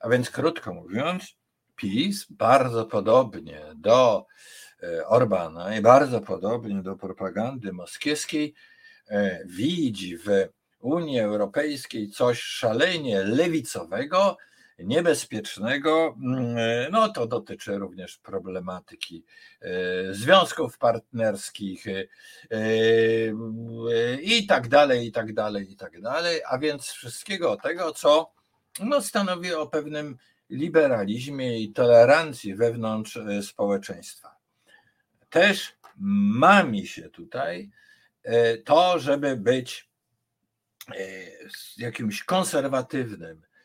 A 0.01 0.09
więc 0.09 0.31
krótko 0.31 0.75
mówiąc, 0.75 1.37
PiS 1.77 2.27
bardzo 2.31 2.87
podobnie 2.87 3.61
do 3.77 4.27
e, 4.83 5.07
Orbana 5.07 5.77
i 5.77 5.83
bardzo 5.83 6.21
podobnie 6.21 6.83
do 6.83 6.97
propagandy 6.97 7.73
moskiewskiej 7.73 8.55
widzi 9.45 10.19
w 10.19 10.29
Unii 10.81 11.21
Europejskiej 11.21 12.11
coś 12.11 12.41
szalenie 12.41 13.23
lewicowego, 13.23 14.37
niebezpiecznego. 14.79 16.17
Mm, 16.23 16.57
no 16.93 17.09
to 17.09 17.27
dotyczy 17.27 17.79
również 17.79 18.19
problematyki 18.19 19.25
e, 19.61 19.69
związków 20.15 20.79
partnerskich 20.79 21.87
e, 21.87 22.05
e, 22.51 24.21
i 24.23 24.47
tak 24.47 24.69
dalej, 24.69 25.07
i 25.07 25.13
tak 25.13 25.35
dalej, 25.35 25.73
i 25.73 25.77
tak 25.77 26.01
dalej, 26.01 26.41
a 26.49 26.59
więc 26.59 26.87
wszystkiego 26.87 27.57
tego, 27.57 27.93
co 27.93 28.33
no, 28.81 29.03
stanowi 29.03 29.55
o 29.55 29.67
pewnym 29.67 30.17
liberalizmie 30.51 31.61
i 31.61 31.73
tolerancji 31.73 32.55
wewnątrz 32.55 33.19
społeczeństwa. 33.43 34.37
Też 35.31 35.77
mami 35.97 36.87
się 36.87 37.11
tutaj 37.11 37.71
to, 38.65 38.99
żeby 38.99 39.37
być 39.37 39.89
jakimś 41.77 42.23
konserwatywnym, 42.25 43.43
E, 43.47 43.56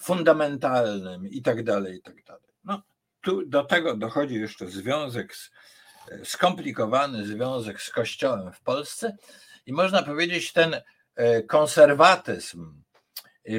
fundamentalnym 0.00 1.26
i 1.26 1.42
tak 1.42 1.64
dalej, 1.64 1.96
i 1.96 2.02
tak 2.02 2.24
dalej. 2.24 2.42
No, 2.64 2.82
tu 3.20 3.46
do 3.46 3.64
tego 3.64 3.96
dochodzi 3.96 4.34
jeszcze 4.34 4.68
związek, 4.68 5.36
z, 5.36 5.50
e, 6.10 6.24
skomplikowany 6.24 7.26
związek 7.26 7.82
z 7.82 7.90
Kościołem 7.90 8.52
w 8.52 8.60
Polsce 8.60 9.16
i 9.66 9.72
można 9.72 10.02
powiedzieć 10.02 10.52
ten 10.52 10.82
e, 11.14 11.42
konserwatyzm 11.42 12.82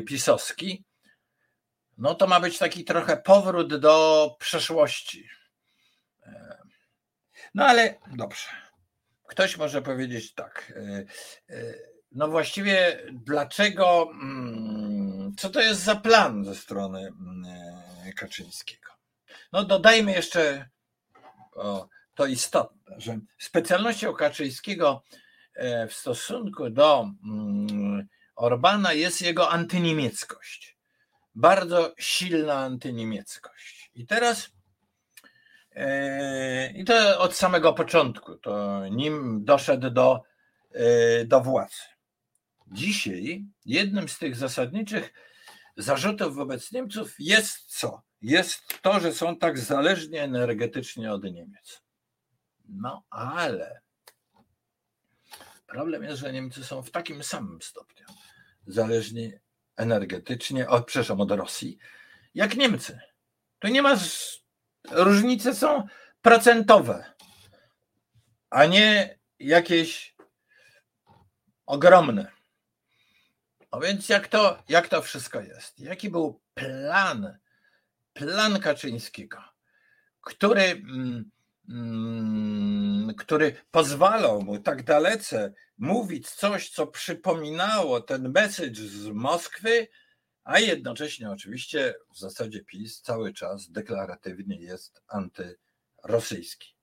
pisowski, 0.07 0.83
no 1.97 2.15
to 2.15 2.27
ma 2.27 2.39
być 2.39 2.57
taki 2.57 2.83
trochę 2.83 3.17
powrót 3.17 3.75
do 3.75 4.35
przeszłości. 4.39 5.29
No 7.53 7.65
ale 7.65 7.95
dobrze. 8.15 8.49
Ktoś 9.27 9.57
może 9.57 9.81
powiedzieć 9.81 10.33
tak. 10.33 10.73
No 12.11 12.27
właściwie 12.27 13.03
dlaczego 13.11 14.09
mm, 14.11 14.86
co 15.37 15.49
to 15.49 15.61
jest 15.61 15.83
za 15.83 15.95
plan 15.95 16.45
ze 16.45 16.55
strony 16.55 16.99
mm, 16.99 17.45
e, 18.05 18.13
Kaczyńskiego? 18.13 18.91
No 19.53 19.63
dodajmy 19.63 20.11
jeszcze 20.11 20.69
to 22.15 22.25
istotne, 22.25 22.95
że 22.99 23.19
specjalnością 23.37 24.13
Kaczyńskiego 24.13 25.03
e, 25.53 25.87
w 25.87 25.93
stosunku 25.93 26.69
do 26.69 27.09
mm, 27.23 28.07
Orbana 28.35 28.93
jest 28.93 29.21
jego 29.21 29.49
antyniemieckość. 29.49 30.77
Bardzo 31.35 31.93
silna 31.99 32.53
antyniemieckość. 32.53 33.91
I 33.95 34.05
teraz 34.05 34.49
e, 35.75 36.71
i 36.71 36.85
to 36.85 37.19
od 37.19 37.35
samego 37.35 37.73
początku, 37.73 38.35
to 38.35 38.87
nim 38.87 39.45
doszedł 39.45 39.89
do, 39.89 40.21
do 41.25 41.41
władzy. 41.41 41.81
Dzisiaj 42.71 43.45
jednym 43.65 44.09
z 44.09 44.17
tych 44.17 44.35
zasadniczych 44.35 45.13
zarzutów 45.77 46.35
wobec 46.35 46.71
Niemców 46.71 47.15
jest 47.19 47.79
co? 47.79 48.01
Jest 48.21 48.81
to, 48.81 48.99
że 48.99 49.13
są 49.13 49.37
tak 49.37 49.59
zależni 49.59 50.17
energetycznie 50.17 51.13
od 51.13 51.23
Niemiec. 51.23 51.81
No 52.65 53.03
ale 53.09 53.81
problem 55.67 56.03
jest, 56.03 56.19
że 56.19 56.33
Niemcy 56.33 56.63
są 56.63 56.81
w 56.81 56.91
takim 56.91 57.23
samym 57.23 57.61
stopniu 57.61 58.05
zależni 58.67 59.33
energetycznie, 59.75 60.69
od, 60.69 60.85
przepraszam, 60.85 61.21
od 61.21 61.31
Rosji, 61.31 61.77
jak 62.33 62.55
Niemcy. 62.55 62.99
Tu 63.59 63.67
nie 63.67 63.81
ma, 63.81 63.95
różnice 64.91 65.55
są 65.55 65.87
procentowe, 66.21 67.13
a 68.49 68.65
nie 68.65 69.19
jakieś 69.39 70.15
ogromne. 71.65 72.36
No 73.73 73.79
więc 73.79 74.09
jak 74.09 74.27
to, 74.27 74.63
jak 74.69 74.87
to 74.87 75.01
wszystko 75.01 75.41
jest? 75.41 75.79
Jaki 75.79 76.09
był 76.09 76.41
plan, 76.53 77.37
plan 78.13 78.59
Kaczyńskiego, 78.59 79.37
który, 80.21 80.61
mm, 80.61 81.31
mm, 81.69 83.15
który 83.15 83.55
pozwalał 83.71 84.41
mu 84.41 84.59
tak 84.59 84.83
dalece 84.83 85.53
mówić 85.77 86.29
coś, 86.29 86.69
co 86.69 86.87
przypominało 86.87 88.01
ten 88.01 88.31
message 88.31 88.81
z 88.81 89.07
Moskwy, 89.07 89.87
a 90.43 90.59
jednocześnie 90.59 91.31
oczywiście 91.31 91.93
w 92.13 92.19
zasadzie 92.19 92.63
PiS 92.63 93.01
cały 93.01 93.33
czas 93.33 93.71
deklaratywnie 93.71 94.61
jest 94.61 95.01
antyrosyjski. 95.07 96.75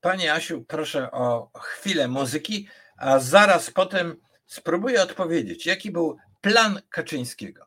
Panie 0.00 0.32
Asiu, 0.32 0.64
proszę 0.64 1.10
o 1.10 1.50
chwilę 1.58 2.08
muzyki, 2.08 2.68
a 2.96 3.18
zaraz 3.18 3.70
potem 3.70 4.16
Spróbuję 4.52 5.02
odpowiedzieć, 5.02 5.66
jaki 5.66 5.90
był 5.90 6.16
plan 6.40 6.80
Kaczyńskiego. 6.90 7.66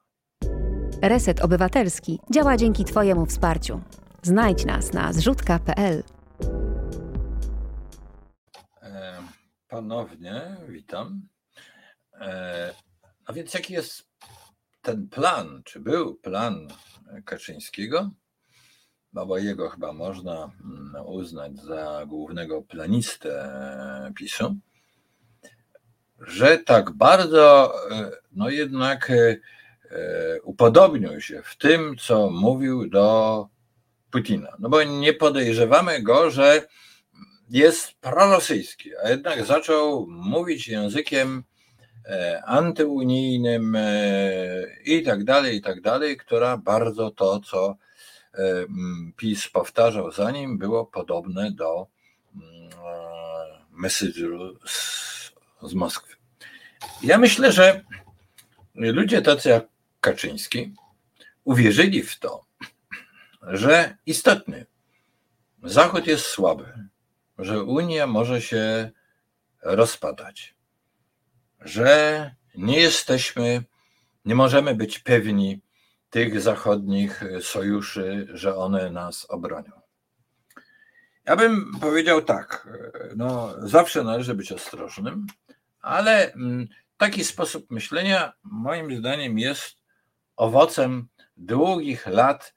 Reset 1.01 1.41
Obywatelski 1.41 2.19
działa 2.31 2.57
dzięki 2.57 2.85
Twojemu 2.85 3.25
wsparciu. 3.25 3.81
Znajdź 4.21 4.65
nas 4.65 4.93
na 4.93 5.13
zrzutka.pl. 5.13 6.03
E, 8.81 9.17
ponownie 9.67 10.57
witam. 10.67 11.27
E, 12.13 12.73
a 13.25 13.33
więc 13.33 13.53
jaki 13.53 13.73
jest 13.73 14.07
ten 14.81 15.07
plan, 15.07 15.61
czy 15.65 15.79
był 15.79 16.15
plan 16.15 16.67
Kaczyńskiego? 17.25 18.09
no 19.13 19.25
bo 19.25 19.37
jego 19.37 19.69
chyba 19.69 19.93
można 19.93 20.51
mm, 20.63 21.05
uznać 21.05 21.57
za 21.57 22.05
głównego 22.07 22.61
planistę 22.61 24.11
PiSu, 24.15 24.55
że 26.19 26.57
tak 26.57 26.91
bardzo, 26.91 27.73
e, 27.91 28.11
no 28.31 28.49
jednak 28.49 29.11
e, 29.11 29.37
e, 29.91 30.41
upodobnił 30.41 31.21
się 31.21 31.41
w 31.43 31.57
tym, 31.57 31.95
co 31.99 32.29
mówił 32.29 32.89
do 32.89 33.47
Putina. 34.11 34.49
No 34.59 34.69
bo 34.69 34.83
nie 34.83 35.13
podejrzewamy 35.13 36.01
go, 36.01 36.31
że 36.31 36.67
jest 37.49 37.93
prorosyjski, 37.93 38.91
a 39.03 39.09
jednak 39.09 39.45
zaczął 39.45 40.07
mówić 40.07 40.67
językiem 40.67 41.43
antyunijnym 42.45 43.77
i 44.85 45.03
tak 45.03 45.23
dalej, 45.23 45.55
i 45.57 45.61
tak 45.61 45.81
dalej, 45.81 46.17
która 46.17 46.57
bardzo 46.57 47.11
to, 47.11 47.39
co 47.39 47.75
PiS 49.17 49.47
powtarzał 49.47 50.11
za 50.11 50.31
nim, 50.31 50.57
było 50.57 50.85
podobne 50.85 51.51
do 51.51 51.87
messengeru 53.71 54.59
z 54.65 55.14
Moskwy. 55.73 56.15
Ja 57.03 57.17
myślę, 57.17 57.51
że 57.51 57.83
ludzie 58.75 59.21
tacy 59.21 59.49
jak 59.49 59.65
Kaczyński 60.01 60.73
uwierzyli 61.43 62.03
w 62.03 62.19
to, 62.19 62.45
że 63.41 63.97
istotny 64.05 64.65
Zachód 65.63 66.07
jest 66.07 66.25
słaby, 66.25 66.73
że 67.37 67.63
Unia 67.63 68.07
może 68.07 68.41
się 68.41 68.91
rozpadać, 69.61 70.55
że 71.61 72.35
nie 72.55 72.79
jesteśmy, 72.79 73.63
nie 74.25 74.35
możemy 74.35 74.75
być 74.75 74.99
pewni 74.99 75.61
tych 76.09 76.41
zachodnich 76.41 77.23
sojuszy, 77.41 78.27
że 78.33 78.55
one 78.55 78.91
nas 78.91 79.25
obronią. 79.29 79.84
Ja 81.27 81.35
bym 81.35 81.79
powiedział 81.81 82.21
tak, 82.21 82.67
no 83.15 83.55
zawsze 83.67 84.03
należy 84.03 84.35
być 84.35 84.51
ostrożnym, 84.51 85.27
ale 85.81 86.33
mm, 86.33 86.67
taki 86.97 87.23
sposób 87.23 87.71
myślenia, 87.71 88.33
moim 88.43 88.97
zdaniem, 88.97 89.39
jest 89.39 89.77
owocem 90.35 91.07
długich 91.37 92.07
lat 92.07 92.55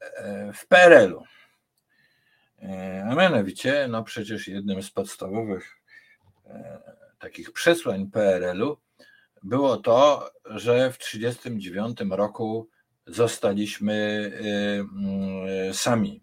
e, 0.00 0.52
w 0.52 0.66
PRL-u. 0.66 1.24
E, 2.62 3.06
a 3.10 3.14
mianowicie, 3.14 3.86
no 3.90 4.04
przecież 4.04 4.48
jednym 4.48 4.82
z 4.82 4.90
podstawowych 4.90 5.76
e, 6.46 6.80
takich 7.18 7.52
przesłań 7.52 8.10
PRL-u 8.10 8.76
było 9.42 9.76
to, 9.76 10.30
że 10.44 10.92
w 10.92 10.98
1939 10.98 12.18
roku 12.18 12.68
zostaliśmy 13.06 14.30
mm, 14.34 15.74
sami, 15.74 16.22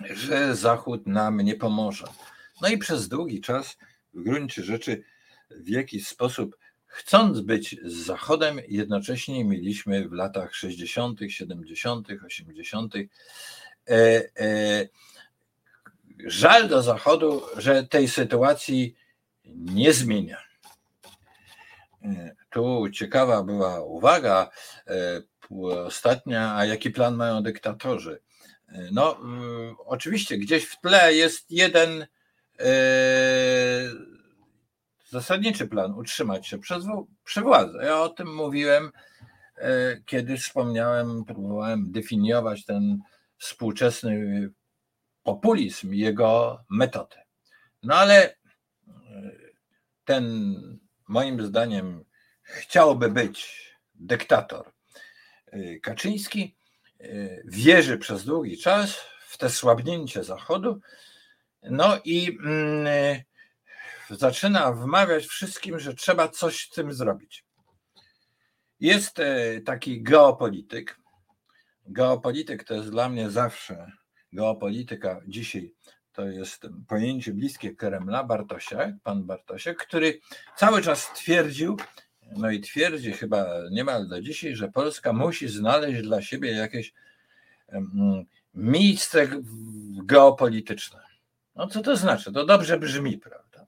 że 0.00 0.56
Zachód 0.56 1.06
nam 1.06 1.40
nie 1.40 1.54
pomoże. 1.54 2.06
No 2.60 2.68
i 2.68 2.78
przez 2.78 3.08
długi 3.08 3.40
czas 3.40 3.78
w 4.14 4.22
gruncie 4.22 4.62
rzeczy 4.62 5.02
w 5.50 5.68
jakiś 5.68 6.06
sposób, 6.06 6.56
chcąc 6.86 7.40
być 7.40 7.76
z 7.84 7.92
Zachodem, 7.92 8.60
jednocześnie 8.68 9.44
mieliśmy 9.44 10.08
w 10.08 10.12
latach 10.12 10.54
60., 10.54 11.20
70., 11.28 12.08
80. 12.26 12.94
E, 12.96 13.04
e, 14.40 14.88
żal 16.26 16.68
do 16.68 16.82
Zachodu, 16.82 17.42
że 17.56 17.86
tej 17.86 18.08
sytuacji 18.08 18.94
nie 19.44 19.92
zmienia. 19.92 20.38
E, 22.02 22.34
tu 22.50 22.90
ciekawa 22.90 23.42
była 23.42 23.80
uwaga 23.80 24.50
e, 24.86 25.22
ostatnia, 25.84 26.56
a 26.56 26.64
jaki 26.64 26.90
plan 26.90 27.16
mają 27.16 27.42
dyktatorzy? 27.42 28.20
E, 28.68 28.88
no, 28.92 29.20
oczywiście 29.78 30.38
gdzieś 30.38 30.64
w 30.64 30.80
tle 30.80 31.14
jest 31.14 31.50
jeden 31.50 32.06
zasadniczy 35.12 35.66
plan 35.66 35.94
utrzymać 35.94 36.48
się 36.48 36.58
przez, 36.58 36.84
przy 37.24 37.40
władzy. 37.40 37.78
Ja 37.82 38.00
o 38.00 38.08
tym 38.08 38.34
mówiłem, 38.34 38.92
e, 39.56 39.96
kiedy 40.06 40.36
wspomniałem, 40.36 41.24
próbowałem 41.24 41.92
definiować 41.92 42.64
ten 42.64 42.98
współczesny 43.38 44.48
populizm 45.22 45.92
jego 45.92 46.60
metody. 46.70 47.16
No 47.82 47.94
ale 47.94 48.24
e, 48.24 48.34
ten, 50.04 50.54
moim 51.08 51.46
zdaniem, 51.46 52.04
chciałby 52.42 53.08
być 53.10 53.68
dyktator. 53.94 54.72
E, 55.52 55.78
Kaczyński 55.80 56.56
wierzy 57.44 57.98
przez 57.98 58.24
długi 58.24 58.58
czas 58.58 59.00
w 59.26 59.38
te 59.38 59.50
słabnięcie 59.50 60.24
Zachodu, 60.24 60.80
no 61.62 61.98
i 62.04 62.38
mm, 62.44 63.22
zaczyna 64.10 64.72
wmawiać 64.72 65.26
wszystkim, 65.26 65.78
że 65.78 65.94
trzeba 65.94 66.28
coś 66.28 66.66
z 66.66 66.70
tym 66.70 66.92
zrobić. 66.92 67.44
Jest 68.80 69.16
taki 69.64 70.02
geopolityk. 70.02 70.98
Geopolityk 71.86 72.64
to 72.64 72.74
jest 72.74 72.90
dla 72.90 73.08
mnie 73.08 73.30
zawsze 73.30 73.92
geopolityka 74.32 75.20
dzisiaj 75.26 75.74
to 76.12 76.26
jest 76.26 76.66
pojęcie 76.88 77.32
bliskie 77.32 77.76
Kremla, 77.76 78.24
Bartosiak, 78.24 78.94
pan 79.02 79.24
Bartosiak, 79.24 79.76
który 79.76 80.20
cały 80.56 80.82
czas 80.82 81.10
twierdził, 81.14 81.76
no 82.36 82.50
i 82.50 82.60
twierdzi 82.60 83.12
chyba 83.12 83.46
niemal 83.70 84.08
do 84.08 84.20
dzisiaj, 84.20 84.56
że 84.56 84.68
Polska 84.68 85.12
musi 85.12 85.48
znaleźć 85.48 86.02
dla 86.02 86.22
siebie 86.22 86.50
jakieś 86.50 86.92
miejsce 88.54 89.28
geopolityczne. 90.04 91.00
No 91.56 91.66
co 91.66 91.82
to 91.82 91.96
znaczy? 91.96 92.32
To 92.32 92.46
dobrze 92.46 92.78
brzmi, 92.78 93.18
prawda? 93.18 93.66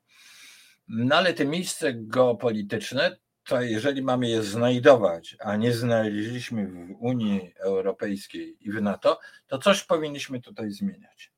No 0.89 1.17
ale 1.17 1.35
te 1.35 1.45
miejsce 1.45 1.95
geopolityczne, 1.95 3.17
to 3.45 3.63
jeżeli 3.63 4.03
mamy 4.03 4.29
je 4.29 4.43
znajdować, 4.43 5.37
a 5.41 5.57
nie 5.57 5.73
znaleźliśmy 5.73 6.67
w 6.67 6.91
Unii 6.99 7.55
Europejskiej 7.57 8.57
i 8.61 8.73
w 8.73 8.83
NATO, 8.83 9.21
to 9.47 9.59
coś 9.59 9.85
powinniśmy 9.85 10.41
tutaj 10.41 10.71
zmieniać. 10.71 11.33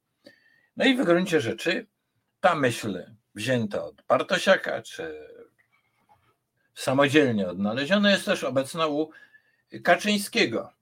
No 0.76 0.84
i 0.84 0.96
w 0.96 1.04
gruncie 1.04 1.40
rzeczy 1.40 1.86
ta 2.40 2.54
myśl 2.54 3.04
wzięta 3.34 3.84
od 3.84 4.02
Bartosiaka, 4.08 4.82
czy 4.82 5.28
samodzielnie 6.76 7.48
odnaleziona, 7.48 8.10
jest 8.10 8.24
też 8.24 8.44
obecna 8.44 8.86
u 8.86 9.10
Kaczyńskiego. 9.84 10.72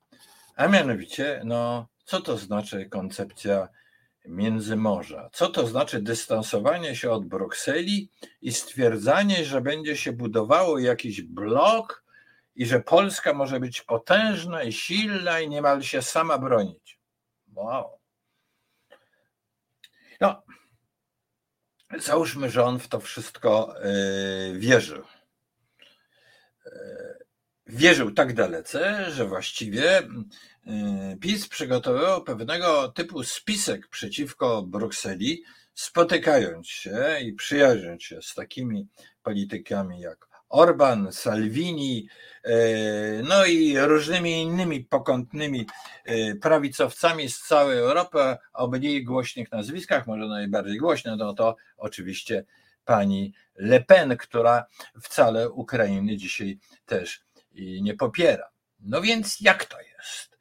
A 0.56 0.68
mianowicie, 0.68 1.40
no, 1.44 1.86
co 2.04 2.20
to 2.20 2.36
znaczy 2.36 2.88
koncepcja 2.88 3.68
Międzymorza. 4.28 5.30
Co 5.32 5.48
to 5.48 5.66
znaczy 5.66 6.02
dystansowanie 6.02 6.96
się 6.96 7.10
od 7.10 7.26
Brukseli 7.26 8.10
i 8.42 8.52
stwierdzanie, 8.52 9.44
że 9.44 9.60
będzie 9.60 9.96
się 9.96 10.12
budowało 10.12 10.78
jakiś 10.78 11.22
blok 11.22 12.04
i 12.54 12.66
że 12.66 12.80
Polska 12.80 13.34
może 13.34 13.60
być 13.60 13.82
potężna 13.82 14.62
i 14.62 14.72
silna 14.72 15.40
i 15.40 15.48
niemal 15.48 15.82
się 15.82 16.02
sama 16.02 16.38
bronić. 16.38 17.00
Wow. 17.52 17.98
No, 20.20 20.42
załóżmy, 21.98 22.50
że 22.50 22.64
on 22.64 22.78
w 22.78 22.88
to 22.88 23.00
wszystko 23.00 23.74
yy, 24.52 24.58
wierzył. 24.58 25.04
Yy, 26.66 26.72
wierzył 27.66 28.10
tak 28.10 28.32
dalece, 28.32 29.10
że 29.10 29.26
właściwie 29.26 30.02
Y, 30.66 31.16
PiS 31.16 31.48
przygotowywał 31.48 32.24
pewnego 32.24 32.88
typu 32.88 33.22
spisek 33.22 33.88
przeciwko 33.88 34.62
Brukseli, 34.62 35.44
spotykając 35.74 36.68
się 36.68 37.16
i 37.22 37.32
przyjaźniąc 37.32 38.02
się 38.02 38.22
z 38.22 38.34
takimi 38.34 38.88
politykami 39.22 40.00
jak 40.00 40.28
Orban, 40.48 41.12
Salvini, 41.12 42.08
y, 42.46 42.50
no 43.28 43.46
i 43.46 43.78
różnymi 43.78 44.42
innymi 44.42 44.80
pokątnymi 44.80 45.66
prawicowcami 46.40 47.30
z 47.30 47.40
całej 47.40 47.78
Europy 47.78 48.18
o 48.52 48.68
mniej 48.68 49.04
głośnych 49.04 49.52
nazwiskach, 49.52 50.06
może 50.06 50.26
najbardziej 50.26 50.78
głośne, 50.78 51.16
no 51.16 51.34
to 51.34 51.56
oczywiście 51.76 52.44
pani 52.84 53.34
Le 53.54 53.80
Pen, 53.80 54.16
która 54.16 54.66
wcale 55.02 55.50
Ukrainy 55.50 56.16
dzisiaj 56.16 56.58
też 56.86 57.24
nie 57.82 57.94
popiera. 57.94 58.50
No 58.78 59.00
więc 59.00 59.40
jak 59.40 59.64
to 59.64 59.80
jest? 59.80 60.38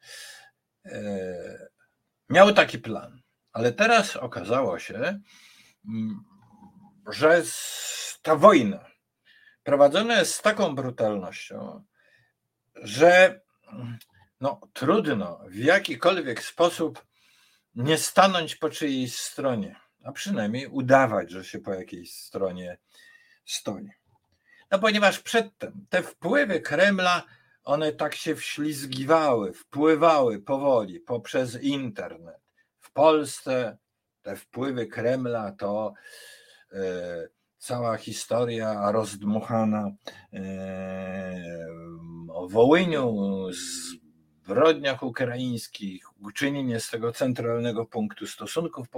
E, 0.86 1.68
miały 2.28 2.54
taki 2.54 2.78
plan, 2.78 3.22
ale 3.52 3.72
teraz 3.72 4.16
okazało 4.16 4.78
się, 4.78 5.20
mm, 5.88 6.24
że 7.10 7.42
ta 8.22 8.36
wojna 8.36 8.86
prowadzona 9.62 10.18
jest 10.18 10.34
z 10.34 10.42
taką 10.42 10.74
brutalnością, 10.74 11.84
że 12.74 13.40
no, 14.40 14.60
trudno 14.72 15.40
w 15.46 15.54
jakikolwiek 15.54 16.42
sposób 16.42 17.04
nie 17.74 17.98
stanąć 17.98 18.56
po 18.56 18.70
czyjejś 18.70 19.18
stronie, 19.18 19.76
a 20.04 20.12
przynajmniej 20.12 20.66
udawać, 20.66 21.30
że 21.30 21.44
się 21.44 21.58
po 21.58 21.74
jakiejś 21.74 22.12
stronie 22.12 22.78
stoi. 23.44 23.88
No 24.70 24.78
ponieważ 24.78 25.20
przedtem 25.20 25.86
te 25.90 26.02
wpływy 26.02 26.60
Kremla 26.60 27.22
one 27.64 27.92
tak 27.92 28.14
się 28.14 28.34
wślizgiwały, 28.36 29.52
wpływały 29.52 30.38
powoli 30.38 31.00
poprzez 31.00 31.62
internet. 31.62 32.40
W 32.80 32.92
Polsce 32.92 33.76
te 34.22 34.36
wpływy 34.36 34.86
Kremla 34.86 35.52
to 35.52 35.94
e, 36.72 36.78
cała 37.58 37.96
historia 37.96 38.92
rozdmuchana 38.92 39.90
e, 40.32 41.66
o 42.28 42.48
Wołyniu, 42.48 43.16
zbrodniach 43.52 45.02
ukraińskich, 45.02 46.22
uczynienie 46.22 46.80
z 46.80 46.90
tego 46.90 47.12
centralnego 47.12 47.86
punktu 47.86 48.26
stosunków 48.26 48.88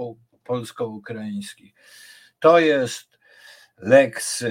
polsko-ukraińskich. 0.47 1.73
To 2.39 2.59
jest 2.59 3.19
Lex 3.77 4.41
e, 4.41 4.49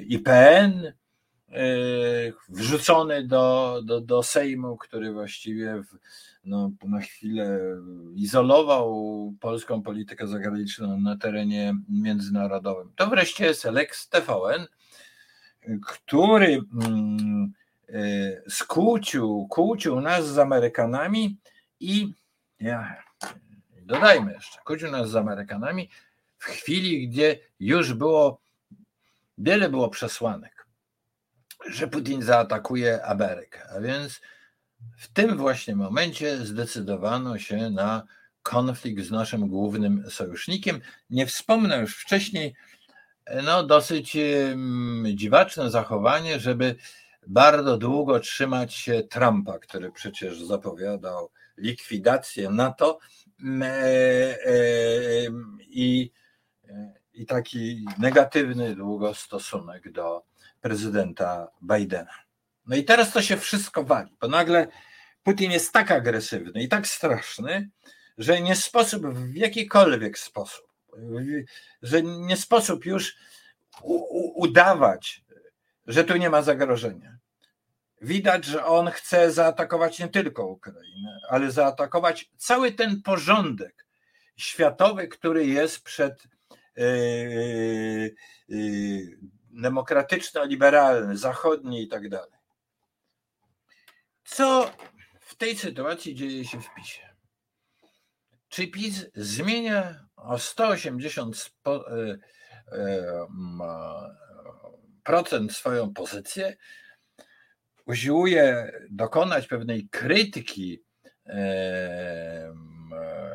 IPN, 0.00 0.92
wrzucony 2.48 3.26
do, 3.26 3.80
do, 3.84 4.00
do 4.00 4.22
Sejmu, 4.22 4.76
który 4.76 5.12
właściwie 5.12 5.82
w, 5.82 5.98
no, 6.44 6.70
na 6.84 7.00
chwilę 7.00 7.60
izolował 8.14 9.34
polską 9.40 9.82
politykę 9.82 10.26
zagraniczną 10.26 11.00
na 11.00 11.16
terenie 11.16 11.74
międzynarodowym. 11.88 12.92
To 12.96 13.06
wreszcie 13.06 13.44
jest 13.44 13.64
Lex 13.64 14.08
TVN, 14.08 14.66
który 15.86 16.60
mm, 16.82 17.52
y, 17.88 18.42
skłócił, 18.48 19.46
kłócił 19.50 20.00
nas 20.00 20.28
z 20.28 20.38
Amerykanami 20.38 21.36
i 21.80 22.14
ja, 22.60 23.02
dodajmy 23.88 24.32
jeszcze, 24.32 24.58
kłócił 24.64 24.90
nas 24.90 25.10
z 25.10 25.16
Amerykanami 25.16 25.90
w 26.38 26.44
chwili, 26.44 27.08
gdzie 27.08 27.38
już 27.60 27.94
było, 27.94 28.40
wiele 29.38 29.68
było 29.68 29.88
przesłanek, 29.88 30.66
że 31.66 31.88
Putin 31.88 32.22
zaatakuje 32.22 33.04
Amerykę, 33.04 33.68
a 33.76 33.80
więc 33.80 34.20
w 34.96 35.12
tym 35.12 35.36
właśnie 35.36 35.76
momencie 35.76 36.38
zdecydowano 36.38 37.38
się 37.38 37.70
na 37.70 38.02
konflikt 38.42 39.04
z 39.04 39.10
naszym 39.10 39.48
głównym 39.48 40.10
sojusznikiem. 40.10 40.80
Nie 41.10 41.26
wspomnę 41.26 41.78
już 41.78 41.96
wcześniej, 41.96 42.54
no 43.44 43.62
dosyć 43.62 44.16
dziwaczne 45.14 45.70
zachowanie, 45.70 46.40
żeby 46.40 46.76
bardzo 47.26 47.78
długo 47.78 48.20
trzymać 48.20 48.74
się 48.74 49.02
Trumpa, 49.02 49.58
który 49.58 49.92
przecież 49.92 50.42
zapowiadał 50.42 51.30
likwidację 51.56 52.50
NATO 52.50 52.98
i, 55.60 56.10
i 57.12 57.26
taki 57.26 57.84
negatywny 57.98 58.74
długo 58.74 59.14
stosunek 59.14 59.92
do 59.92 60.22
prezydenta 60.60 61.48
Bidena. 61.62 62.14
No 62.66 62.76
i 62.76 62.84
teraz 62.84 63.12
to 63.12 63.22
się 63.22 63.36
wszystko 63.36 63.84
wali, 63.84 64.16
bo 64.20 64.28
nagle 64.28 64.68
Putin 65.22 65.50
jest 65.50 65.72
tak 65.72 65.90
agresywny 65.90 66.62
i 66.62 66.68
tak 66.68 66.86
straszny, 66.86 67.70
że 68.18 68.40
nie 68.40 68.56
sposób 68.56 69.06
w 69.06 69.34
jakikolwiek 69.34 70.18
sposób, 70.18 70.66
że 71.82 72.02
nie 72.02 72.36
sposób 72.36 72.86
już 72.86 73.16
udawać, 74.34 75.24
że 75.86 76.04
tu 76.04 76.16
nie 76.16 76.30
ma 76.30 76.42
zagrożenia. 76.42 77.17
Widać, 78.00 78.44
że 78.44 78.64
on 78.64 78.90
chce 78.90 79.32
zaatakować 79.32 79.98
nie 79.98 80.08
tylko 80.08 80.46
Ukrainę, 80.46 81.20
ale 81.28 81.50
zaatakować 81.50 82.30
cały 82.36 82.72
ten 82.72 83.02
porządek 83.02 83.86
światowy, 84.36 85.08
który 85.08 85.46
jest 85.46 85.82
przed 85.82 86.28
yy, 86.76 88.14
yy, 88.48 89.18
demokratyczno-liberalny, 89.50 91.16
zachodni 91.16 91.82
i 91.82 91.88
tak 91.88 92.08
dalej. 92.08 92.38
Co 94.24 94.70
w 95.20 95.34
tej 95.34 95.58
sytuacji 95.58 96.14
dzieje 96.14 96.44
się 96.44 96.60
w 96.60 96.74
PiSie? 96.74 97.08
Czy 98.48 98.68
PiS 98.68 99.06
zmienia 99.14 100.04
o 100.16 100.38
180 100.38 101.36
spo, 101.36 101.90
e, 101.90 102.18
e, 102.72 103.26
procent 105.04 105.52
swoją 105.52 105.94
pozycję? 105.94 106.56
Usiłuje 107.88 108.72
dokonać 108.90 109.46
pewnej 109.46 109.88
krytyki 109.88 110.82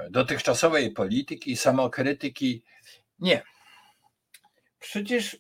dotychczasowej 0.10 0.92
polityki, 0.92 1.58
samokrytyki? 1.58 2.64
Nie. 3.20 3.42
Przecież 4.80 5.38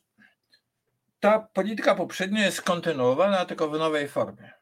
ta 1.20 1.40
polityka 1.40 1.96
poprzednia 1.96 2.46
jest 2.46 2.62
kontynuowana 2.62 3.46
tylko 3.46 3.70
w 3.70 3.78
nowej 3.80 4.08
formie 4.08 4.54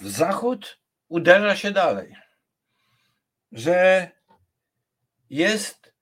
w 0.00 0.08
Zachód 0.08 0.78
uderza 1.08 1.56
się 1.56 1.70
dalej, 1.70 2.16
że 3.52 4.10
jest 5.30 5.92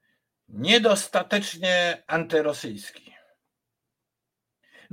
niedostatecznie 0.49 2.03
antyrosyjski. 2.07 3.14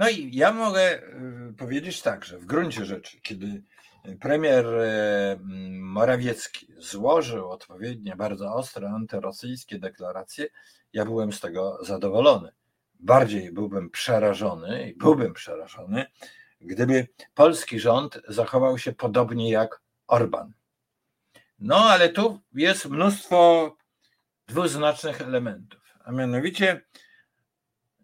No 0.01 0.09
i 0.09 0.35
ja 0.35 0.53
mogę 0.53 1.03
y, 1.49 1.53
powiedzieć 1.57 2.01
tak, 2.01 2.25
że 2.25 2.39
w 2.39 2.45
gruncie 2.45 2.85
rzeczy, 2.85 3.21
kiedy 3.21 3.63
premier 4.19 4.65
y, 4.65 5.39
Morawiecki 5.79 6.67
złożył 6.77 7.49
odpowiednie 7.51 8.15
bardzo 8.15 8.53
ostre 8.53 8.89
antyrosyjskie 8.89 9.79
deklaracje, 9.79 10.47
ja 10.93 11.05
byłem 11.05 11.33
z 11.33 11.39
tego 11.39 11.77
zadowolony. 11.85 12.51
Bardziej 12.99 13.51
byłbym 13.51 13.89
przerażony 13.89 14.89
i 14.89 14.95
byłbym 14.95 15.33
przerażony, 15.33 16.05
gdyby 16.61 17.07
polski 17.33 17.79
rząd 17.79 18.21
zachował 18.27 18.77
się 18.77 18.93
podobnie 18.93 19.51
jak 19.51 19.81
Orban. 20.07 20.53
No 21.59 21.75
ale 21.75 22.09
tu 22.09 22.39
jest 22.53 22.85
mnóstwo 22.85 23.75
dwuznacznych 24.47 25.21
elementów, 25.21 25.81
a 26.03 26.11
mianowicie 26.11 26.81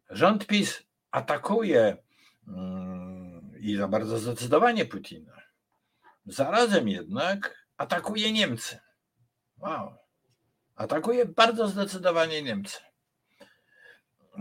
rząd 0.09 0.47
PiS 0.47 0.86
atakuje 1.11 1.97
mm, 2.47 3.51
i 3.59 3.75
za 3.77 3.87
bardzo 3.87 4.19
zdecydowanie 4.19 4.85
Putina. 4.85 5.33
Zarazem 6.25 6.89
jednak 6.89 7.67
atakuje 7.77 8.31
Niemcy. 8.31 8.79
Wow. 9.57 9.97
Atakuje 10.75 11.25
bardzo 11.25 11.67
zdecydowanie 11.67 12.43
Niemcy. 12.43 12.77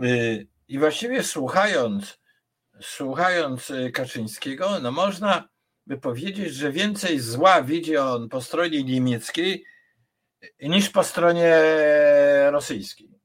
Y, 0.03 0.47
I 0.67 0.79
właściwie 0.79 1.23
słuchając 1.23 2.19
słuchając 2.81 3.69
y, 3.69 3.91
Kaczyńskiego, 3.91 4.79
no 4.79 4.91
można 4.91 5.49
by 5.87 5.97
powiedzieć, 5.97 6.53
że 6.53 6.71
więcej 6.71 7.19
zła 7.19 7.63
widzi 7.63 7.97
on 7.97 8.29
po 8.29 8.41
stronie 8.41 8.83
niemieckiej 8.83 9.65
niż 10.61 10.89
po 10.89 11.03
stronie 11.03 11.55
rosyjskiej. 12.51 13.16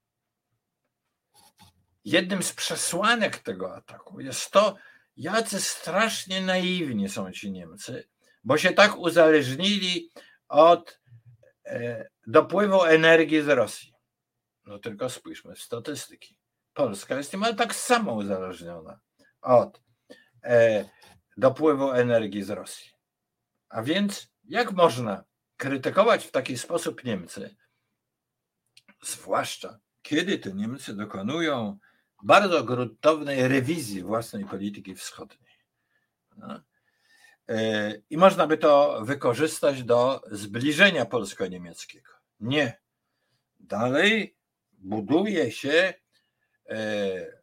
Jednym 2.05 2.43
z 2.43 2.53
przesłanek 2.53 3.39
tego 3.39 3.77
ataku 3.77 4.21
jest 4.21 4.51
to, 4.51 4.77
jacy 5.17 5.61
strasznie 5.61 6.41
naiwni 6.41 7.09
są 7.09 7.33
ci 7.33 7.53
Niemcy, 7.53 8.09
bo 8.45 8.59
się 8.59 8.73
tak 8.73 8.99
uzależnili 8.99 10.11
od 10.49 11.01
e, 11.67 12.09
dopływu 12.27 12.85
energii 12.85 13.43
z 13.43 13.49
Rosji. 13.49 13.93
No 14.65 14.79
tylko 14.79 15.11
spójrzmy 15.11 15.55
w 15.55 15.63
statystyki. 15.63 16.37
Polska 16.75 17.17
jest 17.17 17.33
niemal 17.33 17.57
tak 17.57 17.75
samo 17.75 18.13
uzależniona 18.13 19.01
od 19.41 19.83
e, 20.45 20.85
dopływu 21.37 21.91
energii 21.91 22.43
z 22.43 22.51
Rosji. 22.51 22.91
A 23.69 23.83
więc 23.83 24.29
jak 24.45 24.73
można 24.73 25.25
krytykować 25.57 26.27
w 26.27 26.31
taki 26.31 26.59
sposób 26.59 27.05
Niemcy, 27.05 27.57
zwłaszcza 29.03 29.79
kiedy 30.03 30.39
te 30.39 30.53
Niemcy 30.53 30.97
dokonują 30.97 31.79
bardzo 32.23 32.65
gruntownej 32.65 33.49
rewizji 33.49 34.03
własnej 34.03 34.45
polityki 34.45 34.95
wschodniej. 34.95 35.57
No. 36.37 36.61
E, 37.49 37.93
I 38.11 38.17
można 38.17 38.47
by 38.47 38.59
to 38.59 39.01
wykorzystać 39.05 39.83
do 39.83 40.23
zbliżenia 40.31 41.07
polsko-niemieckiego. 41.07 42.13
Nie. 42.41 42.81
Dalej 43.61 44.37
buduje 44.79 45.53
się 45.53 45.95
e, 46.69 47.43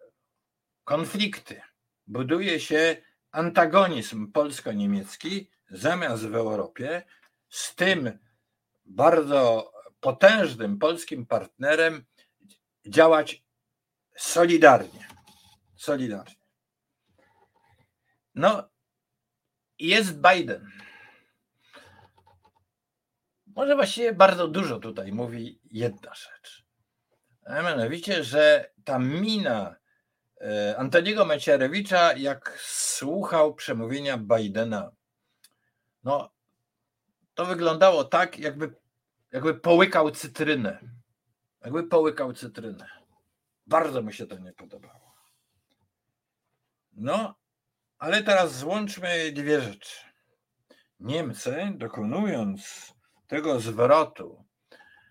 konflikty 0.83 1.61
buduje 2.09 2.59
się 2.59 2.97
antagonizm 3.31 4.31
polsko-niemiecki 4.31 5.49
zamiast 5.69 6.27
w 6.27 6.35
Europie 6.35 7.03
z 7.49 7.75
tym 7.75 8.19
bardzo 8.85 9.71
potężnym 9.99 10.79
polskim 10.79 11.25
partnerem 11.25 12.05
działać 12.87 13.43
solidarnie. 14.19 15.07
Solidarnie. 15.75 16.35
No, 18.35 18.69
jest 19.79 20.21
Biden. 20.21 20.71
Może 23.45 23.75
właściwie 23.75 24.13
bardzo 24.13 24.47
dużo 24.47 24.79
tutaj 24.79 25.11
mówi 25.11 25.59
jedna 25.71 26.13
rzecz. 26.13 26.65
A 27.45 27.61
mianowicie, 27.61 28.23
że 28.23 28.71
ta 28.83 28.99
mina 28.99 29.75
e, 30.41 30.77
Antoniego 30.77 31.25
Macierewicza, 31.25 32.13
jak 32.13 32.59
słuchał 32.61 33.55
przemówienia 33.55 34.17
Bidena. 34.17 34.91
No, 36.03 36.31
to 37.33 37.45
wyglądało 37.45 38.03
tak, 38.03 38.39
jakby, 38.39 38.75
jakby 39.31 39.53
połykał 39.53 40.11
cytrynę. 40.11 40.79
Jakby 41.61 41.83
połykał 41.83 42.33
cytrynę. 42.33 42.98
Bardzo 43.69 44.01
mi 44.01 44.13
się 44.13 44.27
to 44.27 44.39
nie 44.39 44.53
podobało. 44.53 45.13
No, 46.93 47.35
ale 47.99 48.23
teraz 48.23 48.57
złączmy 48.57 49.31
dwie 49.31 49.61
rzeczy. 49.61 49.95
Niemcy, 50.99 51.73
dokonując 51.75 52.93
tego 53.27 53.59
zwrotu, 53.59 54.45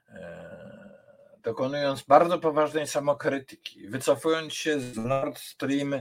e, 0.08 1.38
dokonując 1.42 2.02
bardzo 2.02 2.38
poważnej 2.38 2.86
samokrytyki, 2.86 3.88
wycofując 3.88 4.54
się 4.54 4.80
z 4.80 4.96
Nord 4.96 5.38
Stream 5.38 5.94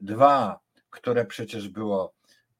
2, 0.00 0.60
które 0.90 1.24
przecież 1.24 1.68
było 1.68 2.14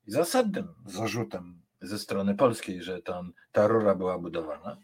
zasadnym 0.06 0.74
zarzutem 0.86 1.62
ze 1.80 1.98
strony 1.98 2.34
polskiej, 2.34 2.82
że 2.82 3.02
tam 3.02 3.32
ta 3.52 3.66
rura 3.66 3.94
była 3.94 4.18
budowana, 4.18 4.76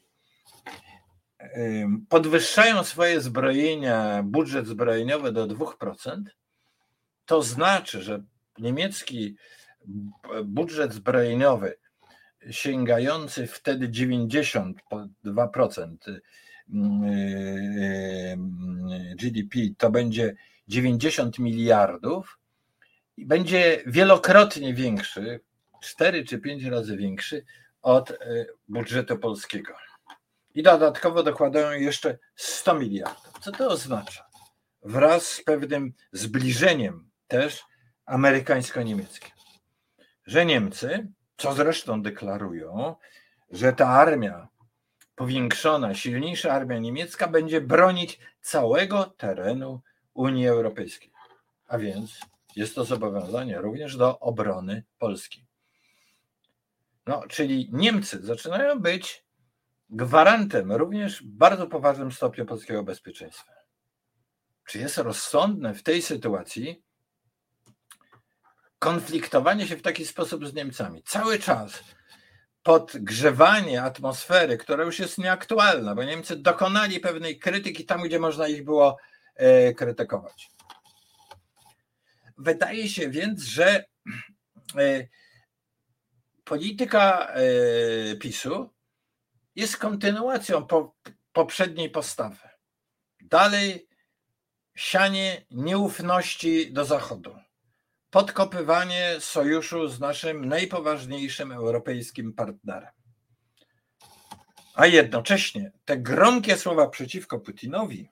podwyższają 2.09 2.85
swoje 2.85 3.21
zbrojenia, 3.21 4.23
budżet 4.23 4.67
zbrojeniowy 4.67 5.33
do 5.33 5.47
2%, 5.47 6.23
to 7.27 7.43
znaczy, 7.43 8.03
że 8.03 8.23
niemiecki 8.59 9.37
budżet 10.45 10.93
zbrojeniowy 10.93 11.77
sięgający 12.51 13.47
wtedy 13.47 13.89
92% 13.89 15.97
GDP 19.17 19.59
to 19.79 19.91
będzie 19.91 20.35
90 20.69 21.39
miliardów 21.39 22.39
i 23.17 23.27
będzie 23.27 23.83
wielokrotnie 23.87 24.75
większy, 24.75 25.41
4 25.83 26.25
czy 26.25 26.39
5 26.39 26.65
razy 26.65 26.97
większy 26.97 27.45
od 27.83 28.19
budżetu 28.69 29.19
polskiego. 29.19 29.88
I 30.55 30.63
dodatkowo 30.63 31.23
dokładają 31.23 31.81
jeszcze 31.81 32.19
100 32.37 32.75
miliardów. 32.75 33.33
Co 33.41 33.53
to 33.53 33.69
oznacza? 33.69 34.29
Wraz 34.83 35.27
z 35.27 35.45
pewnym 35.45 35.93
zbliżeniem 36.13 37.11
też 37.29 37.65
amerykańsko-niemieckim. 38.07 39.31
Że 40.27 40.47
Niemcy, 40.47 41.09
co 41.37 41.53
zresztą 41.53 42.03
deklarują, 42.03 42.95
że 43.51 43.73
ta 43.73 43.89
armia 43.89 44.49
powiększona, 45.17 45.95
silniejsza 45.95 46.53
armia 46.53 46.79
niemiecka 46.79 47.29
będzie 47.29 47.61
bronić 47.61 48.19
całego 48.41 49.05
terenu 49.05 49.81
Unii 50.15 50.49
Europejskiej. 50.49 51.13
A 51.67 51.79
więc 51.79 52.21
jest 52.57 52.75
to 52.75 52.85
zobowiązanie 52.85 53.59
również 53.59 53.97
do 53.97 54.19
obrony 54.19 54.83
Polski. 54.99 55.47
No, 57.07 57.23
czyli 57.29 57.69
Niemcy 57.73 58.27
zaczynają 58.27 58.81
być 58.81 59.25
gwarantem 59.91 60.73
również 60.73 61.23
w 61.23 61.27
bardzo 61.27 61.67
poważnym 61.67 62.13
stopniu 62.13 62.47
polskiego 62.47 62.83
bezpieczeństwa. 62.83 63.53
Czy 64.65 64.79
jest 64.79 64.99
rozsądne 64.99 65.75
w 65.75 65.83
tej 65.83 66.03
sytuacji 66.03 66.83
konfliktowanie 68.79 69.67
się 69.67 69.77
w 69.77 69.83
taki 69.83 70.07
sposób 70.07 70.47
z 70.47 70.55
Niemcami? 70.55 71.03
Cały 71.03 71.39
czas 71.39 71.85
podgrzewanie 72.63 73.83
atmosfery, 73.83 74.59
która 74.59 74.85
już 74.85 74.99
jest 74.99 75.19
nieaktualna, 75.19 75.95
bo 75.95 76.05
Niemcy 76.05 76.37
dokonali 76.37 77.01
pewnej 77.01 77.39
krytyki 77.39 77.85
tam, 77.85 78.03
gdzie 78.03 78.19
można 78.19 78.49
ich 78.49 78.65
było 78.65 78.97
e, 79.35 79.75
krytykować. 79.75 80.51
Wydaje 82.39 82.89
się 82.89 83.11
więc, 83.11 83.43
że 83.43 83.85
e, 84.77 85.09
polityka 86.45 87.29
e, 87.29 88.17
PiSu 88.17 88.71
jest 89.57 89.77
kontynuacją 89.77 90.67
po, 90.67 90.97
poprzedniej 91.33 91.91
postawy. 91.91 92.49
Dalej 93.21 93.89
sianie 94.77 95.47
nieufności 95.51 96.73
do 96.73 96.85
Zachodu, 96.85 97.37
podkopywanie 98.11 99.17
sojuszu 99.21 99.89
z 99.89 100.01
naszym 100.01 100.45
najpoważniejszym 100.45 101.53
europejskim 101.53 102.33
partnerem. 102.33 102.91
A 104.75 104.87
jednocześnie 104.87 105.73
te 105.85 105.97
gromkie 105.97 106.57
słowa 106.57 106.89
przeciwko 106.89 107.41
Putinowi 107.41 108.09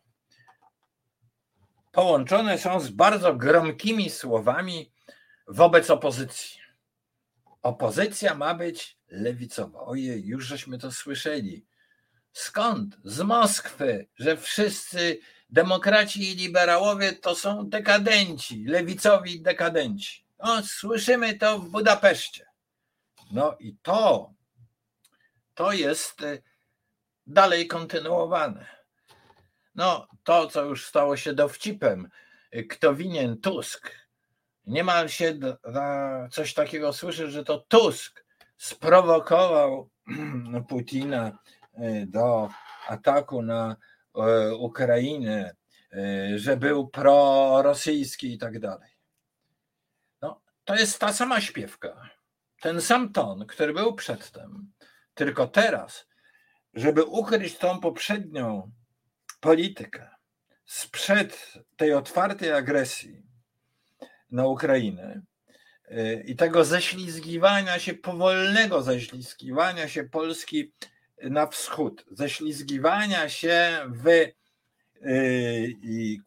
połączone 1.92 2.58
są 2.58 2.80
z 2.80 2.88
bardzo 2.90 3.34
gromkimi 3.34 4.10
słowami 4.10 4.92
wobec 5.48 5.90
opozycji. 5.90 6.65
Opozycja 7.66 8.34
ma 8.34 8.54
być 8.54 8.98
lewicowa. 9.08 9.80
Ojej, 9.80 10.26
już 10.26 10.46
żeśmy 10.46 10.78
to 10.78 10.92
słyszeli. 10.92 11.66
Skąd? 12.32 12.96
Z 13.04 13.20
Moskwy, 13.20 14.08
że 14.18 14.36
wszyscy 14.36 15.18
demokraci 15.50 16.32
i 16.32 16.36
liberałowie 16.36 17.12
to 17.12 17.34
są 17.34 17.68
dekadenci, 17.68 18.64
lewicowi 18.64 19.42
dekadenci. 19.42 20.26
No, 20.38 20.62
słyszymy 20.62 21.38
to 21.38 21.58
w 21.58 21.70
Budapeszcie. 21.70 22.46
No 23.32 23.56
i 23.60 23.76
to, 23.82 24.34
to 25.54 25.72
jest 25.72 26.22
e, 26.22 26.38
dalej 27.26 27.66
kontynuowane. 27.66 28.66
No, 29.74 30.08
to, 30.24 30.46
co 30.46 30.64
już 30.64 30.86
stało 30.86 31.16
się 31.16 31.34
dowcipem, 31.34 32.08
e, 32.50 32.62
kto 32.62 32.94
winien 32.94 33.40
Tusk. 33.40 34.05
Niemal 34.66 35.08
się 35.08 35.38
coś 36.30 36.54
takiego 36.54 36.92
słyszy, 36.92 37.30
że 37.30 37.44
to 37.44 37.58
Tusk 37.58 38.24
sprowokował 38.56 39.90
Putina 40.68 41.38
e, 41.74 42.06
do 42.06 42.48
ataku 42.88 43.42
na 43.42 43.76
e, 44.16 44.54
Ukrainę, 44.54 45.56
e, 45.92 46.38
że 46.38 46.56
był 46.56 46.88
prorosyjski 46.88 48.34
i 48.34 48.38
tak 48.38 48.58
dalej. 48.58 48.90
No, 50.22 50.40
to 50.64 50.74
jest 50.74 50.98
ta 50.98 51.12
sama 51.12 51.40
śpiewka, 51.40 52.10
ten 52.60 52.80
sam 52.80 53.12
ton, 53.12 53.46
który 53.46 53.72
był 53.72 53.94
przedtem, 53.94 54.72
tylko 55.14 55.46
teraz, 55.46 56.06
żeby 56.74 57.04
ukryć 57.04 57.58
tą 57.58 57.80
poprzednią 57.80 58.72
politykę 59.40 60.10
sprzed 60.64 61.52
tej 61.76 61.94
otwartej 61.94 62.52
agresji 62.52 63.25
na 64.30 64.46
Ukrainę, 64.46 65.22
i 66.24 66.36
tego 66.36 66.64
ześlizgiwania 66.64 67.78
się, 67.78 67.94
powolnego 67.94 68.82
ześlizgiwania 68.82 69.88
się 69.88 70.04
Polski 70.04 70.72
na 71.22 71.46
wschód, 71.46 72.04
ześlizgiwania 72.10 73.28
się 73.28 73.78
w, 73.88 74.08
y, 74.08 74.32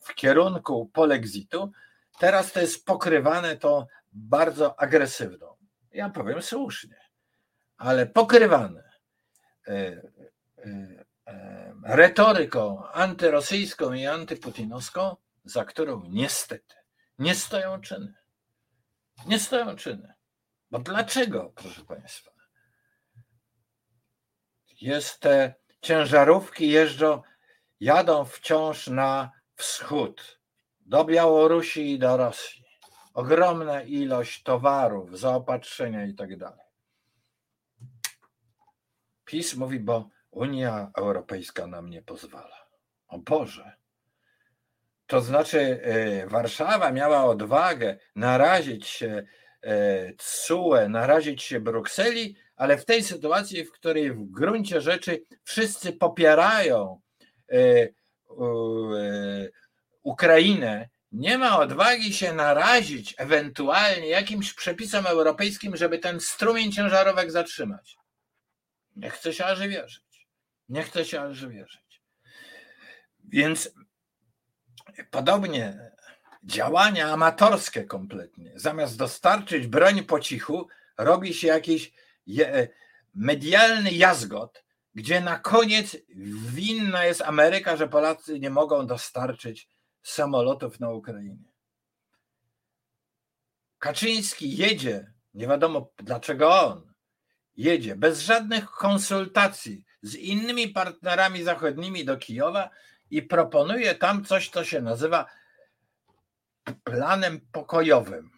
w 0.02 0.14
kierunku 0.16 0.90
polexitu, 0.94 1.72
teraz 2.20 2.52
to 2.52 2.60
jest 2.60 2.86
pokrywane 2.86 3.58
to 3.58 3.88
bardzo 4.12 4.80
agresywną. 4.80 5.56
Ja 5.94 6.10
powiem 6.10 6.42
słusznie, 6.42 7.00
ale 7.78 8.06
pokrywane 8.06 8.84
y, 9.68 10.02
retoryką 11.84 12.88
antyrosyjską 12.88 13.94
i 13.94 14.06
antyputinowską, 14.06 15.16
za 15.46 15.66
którą 15.66 16.04
niestety 16.10 16.79
nie 17.20 17.36
stoją 17.36 17.82
czyny. 17.82 18.14
Nie 19.26 19.40
stoją 19.40 19.76
czyny. 19.76 20.14
Bo 20.72 20.80
dlaczego, 20.80 21.54
proszę 21.56 21.86
Państwa? 21.86 22.32
Jest 24.82 25.20
te 25.20 25.54
ciężarówki 25.82 26.70
jeżdżą, 26.70 27.22
jadą 27.80 28.26
wciąż 28.26 28.88
na 28.88 29.32
wschód, 29.56 30.40
do 30.80 31.06
Białorusi 31.06 31.92
i 31.92 32.00
do 32.00 32.18
Rosji. 32.18 32.66
Ogromna 33.14 33.82
ilość 33.82 34.44
towarów, 34.44 35.20
zaopatrzenia 35.20 36.06
i 36.06 36.14
tak 36.14 36.38
dalej. 36.38 36.66
PiS 39.26 39.56
mówi, 39.56 39.80
bo 39.80 40.10
Unia 40.32 40.92
Europejska 40.98 41.68
nam 41.68 41.90
nie 41.90 42.02
pozwala. 42.02 42.68
O 43.08 43.18
Boże, 43.18 43.79
to 45.10 45.22
znaczy, 45.22 45.60
e, 45.84 46.28
Warszawa 46.28 46.92
miała 46.92 47.26
odwagę 47.26 47.98
narazić 48.16 48.88
się 48.88 49.24
CUE, 50.18 50.90
narazić 50.90 51.44
się 51.44 51.60
Brukseli, 51.60 52.36
ale 52.56 52.78
w 52.78 52.86
tej 52.86 53.04
sytuacji, 53.04 53.66
w 53.66 53.72
której 53.72 54.12
w 54.12 54.32
gruncie 54.32 54.82
rzeczy 54.82 55.24
wszyscy 55.44 55.94
popierają 55.94 57.02
e, 57.52 57.56
e, 57.56 57.90
Ukrainę, 60.04 60.90
nie 61.12 61.38
ma 61.38 61.60
odwagi 61.60 62.14
się 62.14 62.34
narazić 62.34 63.16
ewentualnie 63.18 64.08
jakimś 64.08 64.54
przepisom 64.54 65.06
europejskim, 65.06 65.78
żeby 65.78 66.00
ten 66.00 66.20
strumień 66.20 66.72
ciężarówek 66.72 67.32
zatrzymać. 67.32 67.98
Nie 68.96 69.10
chce 69.10 69.34
się 69.34 69.46
aż 69.46 69.68
wierzyć. 69.68 70.28
Nie 70.70 70.84
chce 70.84 71.06
się 71.06 71.22
aż 71.22 71.48
wierzyć. 71.48 72.02
Więc 73.24 73.72
Podobnie 75.12 75.92
działania 76.44 77.14
amatorskie 77.14 77.84
kompletnie. 77.84 78.52
Zamiast 78.56 78.98
dostarczyć 78.98 79.68
broń 79.68 80.04
po 80.04 80.20
cichu, 80.20 80.68
robi 80.98 81.34
się 81.34 81.48
jakiś 81.48 81.94
medialny 83.16 83.92
jazgot, 83.92 84.64
gdzie 84.96 85.22
na 85.22 85.40
koniec 85.40 85.98
winna 86.54 87.06
jest 87.06 87.22
Ameryka, 87.22 87.78
że 87.78 87.88
Polacy 87.88 88.40
nie 88.40 88.50
mogą 88.50 88.88
dostarczyć 88.88 89.70
samolotów 90.04 90.80
na 90.80 90.90
Ukrainę. 90.90 91.50
Kaczyński 93.80 94.58
jedzie, 94.58 95.14
nie 95.34 95.48
wiadomo 95.48 95.92
dlaczego 95.98 96.60
on 96.60 96.94
jedzie, 97.58 97.96
bez 97.96 98.20
żadnych 98.20 98.66
konsultacji 98.66 99.86
z 100.02 100.16
innymi 100.16 100.68
partnerami 100.68 101.44
zachodnimi 101.44 102.06
do 102.06 102.18
Kijowa 102.18 102.70
i 103.10 103.22
proponuje 103.22 103.96
tam 103.96 104.26
coś, 104.26 104.50
co 104.50 104.64
się 104.64 104.82
nazywa 104.82 105.26
planem 106.84 107.42
pokojowym. 107.52 108.32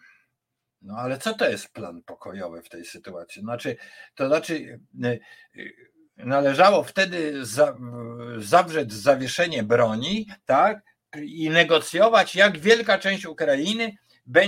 No 0.82 0.96
ale 0.96 1.18
co 1.18 1.34
to 1.34 1.48
jest 1.48 1.72
plan 1.72 2.02
pokojowy 2.02 2.62
w 2.62 2.68
tej 2.68 2.84
sytuacji? 2.84 3.42
Znaczy, 3.42 3.76
to 4.14 4.26
znaczy, 4.26 4.80
y, 5.04 5.20
y, 5.56 5.74
należało 6.16 6.84
wtedy 6.84 7.46
za, 7.46 7.76
zawrzeć 8.38 8.92
zawieszenie 8.92 9.62
broni, 9.62 10.28
tak, 10.44 10.82
i 11.20 11.50
negocjować, 11.50 12.36
jak 12.36 12.58
wielka 12.58 12.98
część 12.98 13.26
Ukrainy 13.26 13.96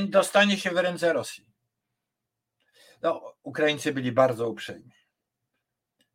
dostanie 0.08 0.56
się 0.56 0.70
w 0.70 0.76
ręce 0.76 1.12
Rosji. 1.12 1.46
No, 3.02 3.34
Ukraińcy 3.42 3.92
byli 3.92 4.12
bardzo 4.12 4.48
uprzejmi. 4.48 4.92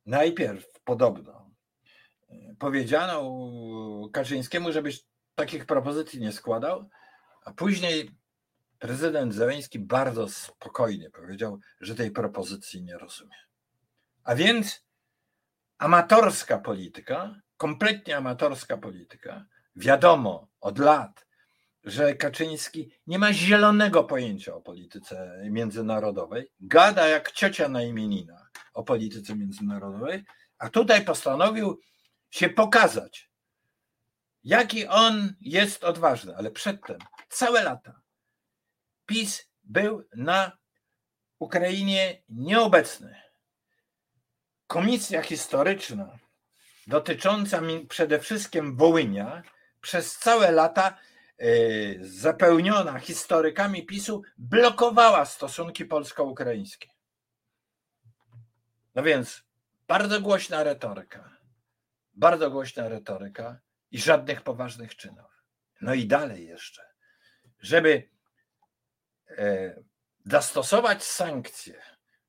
Najpierw 0.06 0.80
podobno 0.84 1.39
powiedziano 2.60 3.40
Kaczyńskiemu, 4.14 4.72
żebyś 4.72 5.06
takich 5.36 5.66
propozycji 5.66 6.20
nie 6.20 6.32
składał, 6.32 6.90
a 7.46 7.54
później 7.54 8.12
prezydent 8.80 9.34
Zeleński 9.34 9.80
bardzo 9.80 10.30
spokojnie 10.30 11.10
powiedział, 11.10 11.60
że 11.82 11.96
tej 11.96 12.12
propozycji 12.12 12.84
nie 12.84 12.98
rozumie. 12.98 13.36
A 14.24 14.36
więc 14.36 14.86
amatorska 15.78 16.58
polityka, 16.58 17.36
kompletnie 17.58 18.18
amatorska 18.18 18.78
polityka, 18.78 19.46
wiadomo 19.76 20.48
od 20.62 20.80
lat, 20.80 21.26
że 21.84 22.16
Kaczyński 22.16 22.92
nie 23.08 23.20
ma 23.20 23.34
zielonego 23.34 24.04
pojęcia 24.04 24.56
o 24.56 24.62
polityce 24.62 25.42
międzynarodowej, 25.50 26.52
gada 26.60 27.08
jak 27.08 27.32
ciocia 27.32 27.70
na 27.70 27.84
imieninach 27.84 28.52
o 28.74 28.84
polityce 28.84 29.36
międzynarodowej, 29.36 30.24
a 30.58 30.70
tutaj 30.70 31.06
postanowił 31.06 31.80
się 32.30 32.50
pokazać, 32.50 33.30
jaki 34.44 34.88
on 34.88 35.34
jest 35.42 35.84
odważny, 35.84 36.36
ale 36.38 36.52
przedtem 36.52 36.98
całe 37.30 37.64
lata 37.64 38.02
PiS 39.06 39.50
był 39.64 40.04
na 40.16 40.58
Ukrainie 41.40 42.22
nieobecny. 42.30 43.22
Komisja 44.68 45.22
historyczna 45.22 46.18
dotycząca 46.88 47.62
przede 47.90 48.20
wszystkim 48.20 48.78
Wołynia 48.78 49.44
przez 49.82 50.18
całe 50.18 50.52
lata 50.52 50.98
e, 51.38 51.46
zapełniona 52.02 53.00
historykami 53.00 53.86
PiSu 53.86 54.22
blokowała 54.38 55.26
stosunki 55.26 55.86
polsko-ukraińskie. 55.86 56.90
No 58.96 59.04
więc 59.04 59.44
bardzo 59.88 60.22
głośna 60.22 60.64
retoryka, 60.64 61.39
bardzo 62.20 62.52
głośna 62.52 62.90
retoryka 62.90 63.60
i 63.92 64.00
żadnych 64.00 64.42
poważnych 64.42 64.96
czynów. 64.96 65.44
No 65.82 65.94
i 65.94 66.08
dalej 66.08 66.48
jeszcze, 66.48 66.82
żeby 67.60 68.10
e, 69.38 69.76
zastosować 70.26 71.04
sankcje 71.04 71.82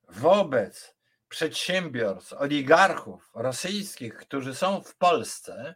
wobec 0.09 0.97
przedsiębiorstw, 1.29 2.33
oligarchów 2.33 3.31
rosyjskich, 3.35 4.15
którzy 4.15 4.55
są 4.55 4.83
w 4.83 4.97
Polsce, 4.97 5.75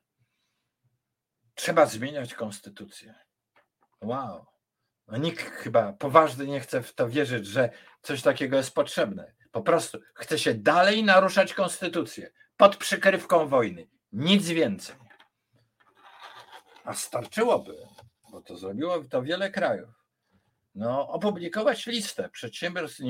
trzeba 1.54 1.86
zmieniać 1.86 2.34
konstytucję. 2.34 3.14
Wow. 4.00 4.46
No 5.06 5.16
nikt 5.16 5.44
chyba 5.44 5.92
poważny 5.92 6.46
nie 6.46 6.60
chce 6.60 6.82
w 6.82 6.94
to 6.94 7.08
wierzyć, 7.08 7.46
że 7.46 7.70
coś 8.02 8.22
takiego 8.22 8.56
jest 8.56 8.74
potrzebne. 8.74 9.34
Po 9.52 9.62
prostu 9.62 9.98
chce 10.14 10.38
się 10.38 10.54
dalej 10.54 11.04
naruszać 11.04 11.54
konstytucję 11.54 12.32
pod 12.56 12.76
przykrywką 12.76 13.48
wojny. 13.48 13.93
Nic 14.14 14.48
więcej. 14.48 14.96
A 16.84 16.94
starczyłoby, 16.94 17.76
bo 18.30 18.42
to 18.42 18.56
zrobiło 18.56 19.04
to 19.04 19.22
wiele 19.22 19.50
krajów, 19.50 19.90
no, 20.74 21.08
opublikować 21.08 21.86
listę 21.86 22.28
przedsiębiorstw, 22.28 23.00
e, 23.00 23.04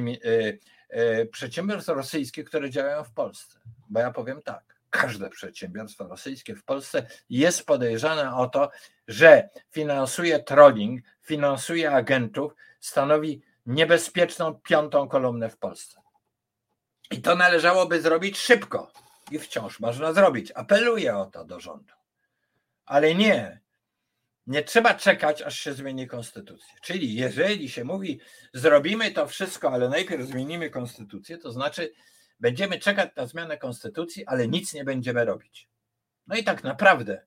e, 0.88 1.26
przedsiębiorstw 1.26 1.88
rosyjskich, 1.88 2.44
które 2.44 2.70
działają 2.70 3.04
w 3.04 3.12
Polsce. 3.12 3.58
Bo 3.88 4.00
ja 4.00 4.10
powiem 4.10 4.42
tak, 4.42 4.76
każde 4.90 5.30
przedsiębiorstwo 5.30 6.08
rosyjskie 6.08 6.54
w 6.54 6.64
Polsce 6.64 7.06
jest 7.30 7.66
podejrzane 7.66 8.36
o 8.36 8.48
to, 8.48 8.70
że 9.08 9.48
finansuje 9.70 10.38
trolling, 10.38 11.04
finansuje 11.20 11.92
agentów, 11.92 12.52
stanowi 12.80 13.42
niebezpieczną 13.66 14.54
piątą 14.54 15.08
kolumnę 15.08 15.50
w 15.50 15.58
Polsce. 15.58 16.00
I 17.10 17.22
to 17.22 17.34
należałoby 17.34 18.00
zrobić 18.00 18.38
szybko. 18.38 19.03
I 19.30 19.38
wciąż 19.38 19.80
można 19.80 20.12
zrobić. 20.12 20.52
Apeluję 20.54 21.16
o 21.16 21.26
to 21.26 21.44
do 21.44 21.60
rządu. 21.60 21.92
Ale 22.84 23.14
nie, 23.14 23.60
nie 24.46 24.62
trzeba 24.62 24.94
czekać, 24.94 25.42
aż 25.42 25.58
się 25.58 25.72
zmieni 25.74 26.06
konstytucja. 26.06 26.74
Czyli 26.82 27.14
jeżeli 27.14 27.68
się 27.68 27.84
mówi, 27.84 28.20
zrobimy 28.52 29.10
to 29.10 29.26
wszystko, 29.26 29.72
ale 29.72 29.88
najpierw 29.88 30.26
zmienimy 30.26 30.70
konstytucję, 30.70 31.38
to 31.38 31.52
znaczy 31.52 31.92
będziemy 32.40 32.78
czekać 32.78 33.10
na 33.16 33.26
zmianę 33.26 33.58
konstytucji, 33.58 34.26
ale 34.26 34.48
nic 34.48 34.74
nie 34.74 34.84
będziemy 34.84 35.24
robić. 35.24 35.68
No 36.26 36.36
i 36.36 36.44
tak 36.44 36.64
naprawdę 36.64 37.26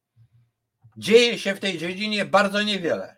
dzieje 0.98 1.40
się 1.40 1.56
w 1.56 1.60
tej 1.60 1.78
dziedzinie 1.78 2.26
bardzo 2.26 2.64
niewiele. 2.64 3.18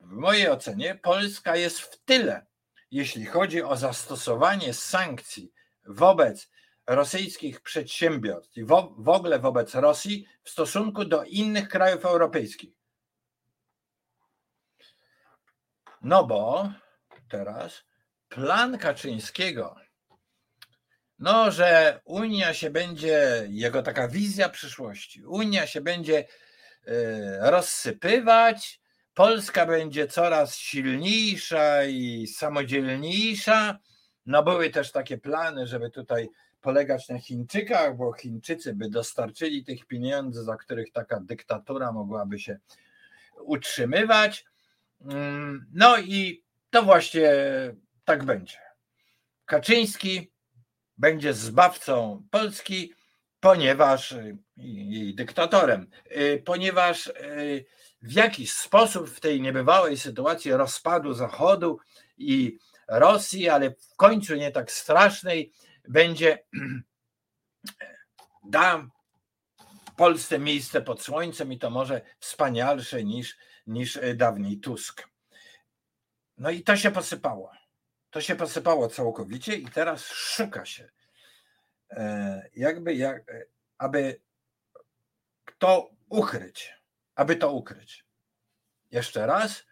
W 0.00 0.12
mojej 0.12 0.48
ocenie 0.50 0.94
Polska 0.94 1.56
jest 1.56 1.80
w 1.80 2.04
tyle, 2.04 2.46
jeśli 2.90 3.26
chodzi 3.26 3.62
o 3.62 3.76
zastosowanie 3.76 4.74
sankcji 4.74 5.52
wobec 5.84 6.50
rosyjskich 6.88 7.60
przedsiębiorstw 7.60 8.56
i 8.56 8.64
w, 8.64 9.08
ogóle 9.08 9.38
wobec 9.38 9.74
Rosji 9.74 10.26
w 10.44 10.50
stosunku 10.50 11.04
do 11.04 11.24
innych 11.24 11.68
krajów 11.68 12.04
europejskich. 12.04 12.70
No 16.02 16.26
bo 16.26 16.72
teraz 17.28 17.84
plan 18.28 18.78
Kaczyńskiego, 18.78 19.76
no, 21.18 21.50
że 21.50 22.00
Unia 22.04 22.54
się 22.54 22.70
będzie, 22.70 23.46
jego 23.48 23.82
taka 23.82 24.08
wizja 24.08 24.48
przyszłości, 24.48 25.24
Unia 25.24 25.66
się 25.66 25.80
będzie 25.80 26.26
e, 26.86 27.50
rozsypywać, 27.50 28.80
Polska 29.14 29.66
będzie 29.66 30.06
coraz 30.06 30.56
silniejsza 30.56 31.84
i 31.84 32.26
samodzielniejsza. 32.26 33.78
No, 34.26 34.42
były 34.42 34.70
też 34.70 34.92
takie 34.92 35.18
plany, 35.18 35.66
żeby 35.66 35.90
tutaj 35.90 36.28
polegać 36.60 37.08
na 37.08 37.18
Chińczykach, 37.18 37.96
bo 37.96 38.12
Chińczycy 38.12 38.74
by 38.74 38.90
dostarczyli 38.90 39.64
tych 39.64 39.86
pieniędzy, 39.86 40.42
za 40.42 40.56
których 40.56 40.92
taka 40.92 41.20
dyktatura 41.20 41.92
mogłaby 41.92 42.38
się 42.38 42.58
utrzymywać. 43.40 44.44
Mm, 45.00 45.66
no 45.72 45.98
i 45.98 46.44
to 46.70 46.82
właśnie 46.82 47.30
tak 48.04 48.24
będzie. 48.24 48.58
Kaczyński 49.44 50.30
będzie 50.98 51.34
zbawcą 51.34 52.22
Polski, 52.30 52.94
ponieważ 53.40 54.14
jej 54.56 55.14
dyktatorem, 55.14 55.90
y, 56.16 56.42
ponieważ 56.44 57.06
y, 57.06 57.64
w 58.02 58.12
jakiś 58.12 58.52
sposób 58.52 59.10
w 59.10 59.20
tej 59.20 59.40
niebywałej 59.40 59.96
sytuacji 59.96 60.52
rozpadu 60.52 61.14
Zachodu 61.14 61.78
i 62.18 62.58
Rosji, 62.88 63.48
ale 63.48 63.70
w 63.70 63.96
końcu 63.96 64.34
nie 64.34 64.50
tak 64.50 64.72
strasznej, 64.72 65.52
będzie 65.88 66.44
da 68.44 68.88
Polsce 69.96 70.38
miejsce 70.38 70.82
pod 70.82 71.02
słońcem 71.02 71.52
i 71.52 71.58
to 71.58 71.70
może 71.70 72.00
wspanialsze 72.20 73.04
niż 73.04 73.36
niż 73.68 73.96
e, 73.96 74.14
dawniej 74.14 74.58
Tusk. 74.58 75.08
No 76.38 76.50
i 76.50 76.62
to 76.62 76.76
się 76.76 76.90
posypało. 76.90 77.52
To 78.10 78.20
się 78.20 78.36
posypało 78.36 78.88
całkowicie 78.88 79.56
i 79.56 79.66
teraz 79.66 80.04
szuka 80.04 80.64
się, 80.64 80.88
e, 81.90 82.48
jakby, 82.56 82.94
jak, 82.94 83.30
e, 83.30 83.44
aby 83.78 84.20
to 85.58 85.90
ukryć, 86.08 86.74
aby 87.14 87.36
to 87.36 87.52
ukryć. 87.52 88.04
Jeszcze 88.90 89.26
raz, 89.26 89.64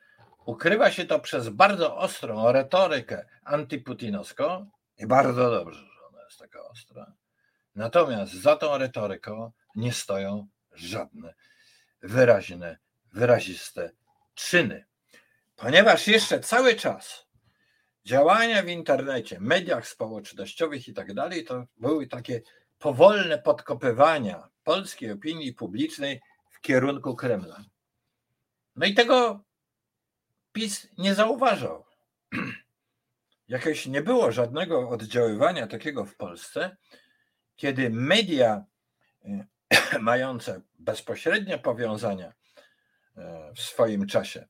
ukrywa 0.45 0.91
się 0.91 1.05
to 1.05 1.21
przez 1.21 1.49
bardzo 1.49 1.97
ostrą 1.97 2.53
retorykę 2.53 3.27
antyputinowską 3.45 4.71
i 4.99 5.07
bardzo 5.07 5.51
dobrze, 5.51 5.96
jest 6.27 6.39
taka 6.39 6.63
ostra. 6.69 7.13
Natomiast 7.75 8.33
za 8.33 8.57
tą 8.57 8.79
retoryką 8.79 9.53
nie 9.75 9.93
stoją 9.93 10.49
żadne 10.73 11.35
wyraźne 12.03 12.79
wyraziste 13.13 13.91
czyny. 14.35 14.85
ponieważ 15.57 16.09
jeszcze 16.09 16.41
cały 16.41 16.75
czas 16.75 17.27
działania 18.05 18.63
w 18.63 18.69
internecie, 18.69 19.41
mediach 19.41 19.89
społecznościowych 19.89 20.89
i 20.89 20.95
tak 20.95 21.15
dalej, 21.15 21.45
to 21.45 21.65
były 21.77 22.07
takie 22.07 22.43
powolne 22.79 23.39
podkopywania 23.39 24.49
polskiej 24.65 25.13
opinii 25.13 25.53
publicznej 25.53 26.21
w 26.51 26.61
kierunku 26.61 27.17
Kremla. 27.17 27.65
No 28.77 28.87
i 28.87 28.95
tego 28.95 29.45
PiS 30.53 30.89
nie 30.99 31.15
zauważał. 31.15 31.85
Jakoś 33.49 33.87
nie 33.87 34.03
było 34.03 34.33
żadnego 34.33 34.89
oddziaływania 34.89 35.67
takiego 35.67 36.05
w 36.05 36.17
Polsce, 36.17 36.77
kiedy 37.57 37.91
media 37.91 38.65
e, 39.25 39.47
mające 40.01 40.61
bezpośrednie 40.79 41.59
powiązania 41.59 42.33
e, 43.17 43.53
w 43.57 43.61
swoim 43.61 44.07
czasie, 44.07 44.47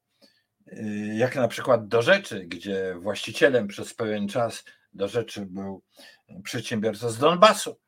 e, 0.66 0.82
jak 1.16 1.36
na 1.36 1.48
przykład 1.48 1.88
do 1.88 2.02
rzeczy, 2.02 2.44
gdzie 2.46 2.94
właścicielem 2.94 3.68
przez 3.68 3.94
pewien 3.94 4.28
czas 4.28 4.64
do 4.92 5.08
rzeczy 5.08 5.46
był 5.46 5.82
przedsiębiorca 6.44 7.10
z 7.10 7.18
Donbasu, 7.18 7.78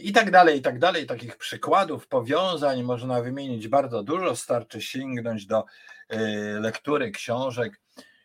i 0.00 0.12
tak 0.12 0.30
dalej, 0.30 0.58
i 0.58 0.62
tak 0.62 0.78
dalej. 0.78 1.06
Takich 1.06 1.36
przykładów, 1.36 2.08
powiązań 2.08 2.82
można 2.82 3.22
wymienić 3.22 3.68
bardzo 3.68 4.02
dużo. 4.02 4.36
Starczy 4.36 4.82
sięgnąć 4.82 5.46
do 5.46 5.64
lektury 6.60 7.10
książek, 7.10 7.80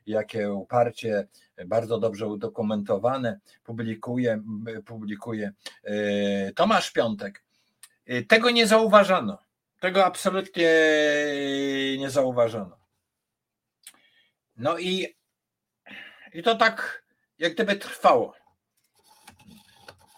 jakie 0.06 0.54
uparcie 0.54 1.28
bardzo 1.66 2.00
dobrze 2.00 2.28
udokumentowane 2.28 3.40
publikuje, 3.64 4.44
publikuje 4.86 5.54
e, 5.84 6.54
Tomasz 6.54 6.92
Piątek. 6.92 7.44
E, 8.06 8.24
tego 8.24 8.50
nie 8.50 8.68
zauważano. 8.68 9.38
Tego 9.80 10.06
absolutnie 10.06 10.70
nie 12.00 12.10
zauważono. 12.10 12.78
No 14.58 14.78
i, 14.78 15.16
i 16.34 16.44
to 16.44 16.56
tak 16.56 17.04
jak 17.40 17.54
gdyby 17.54 17.76
trwało. 17.76 18.34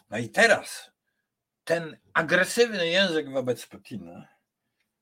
No 0.09 0.17
i 0.17 0.29
teraz 0.29 0.91
ten 1.63 1.97
agresywny 2.13 2.87
język 2.87 3.29
wobec 3.29 3.65
Putina, 3.65 4.27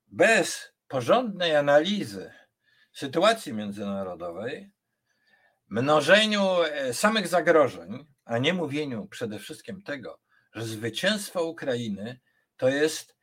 bez 0.07 0.73
porządnej 0.87 1.55
analizy 1.55 2.33
sytuacji 2.91 3.53
międzynarodowej, 3.53 4.71
mnożeniu 5.73 6.63
e, 6.63 6.93
samych 6.93 7.27
zagrożeń, 7.27 8.05
a 8.25 8.37
nie 8.37 8.53
mówieniu 8.53 9.07
przede 9.07 9.39
wszystkim 9.39 9.81
tego, 9.81 10.19
że 10.53 10.65
zwycięstwo 10.65 11.43
Ukrainy 11.43 12.19
to 12.57 12.69
jest 12.69 13.15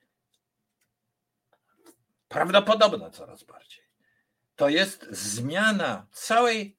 prawdopodobne 2.29 3.11
coraz 3.11 3.45
bardziej. 3.45 3.85
To 4.57 4.69
jest 4.69 5.07
zmiana 5.11 6.07
całej 6.13 6.77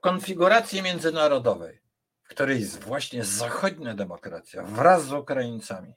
konfiguracji 0.00 0.82
międzynarodowej, 0.82 1.80
w 2.22 2.28
której 2.28 2.64
właśnie 2.64 3.24
zachodnia 3.24 3.94
demokracja 3.94 4.62
wraz 4.62 5.04
z 5.04 5.12
Ukraińcami 5.12 5.92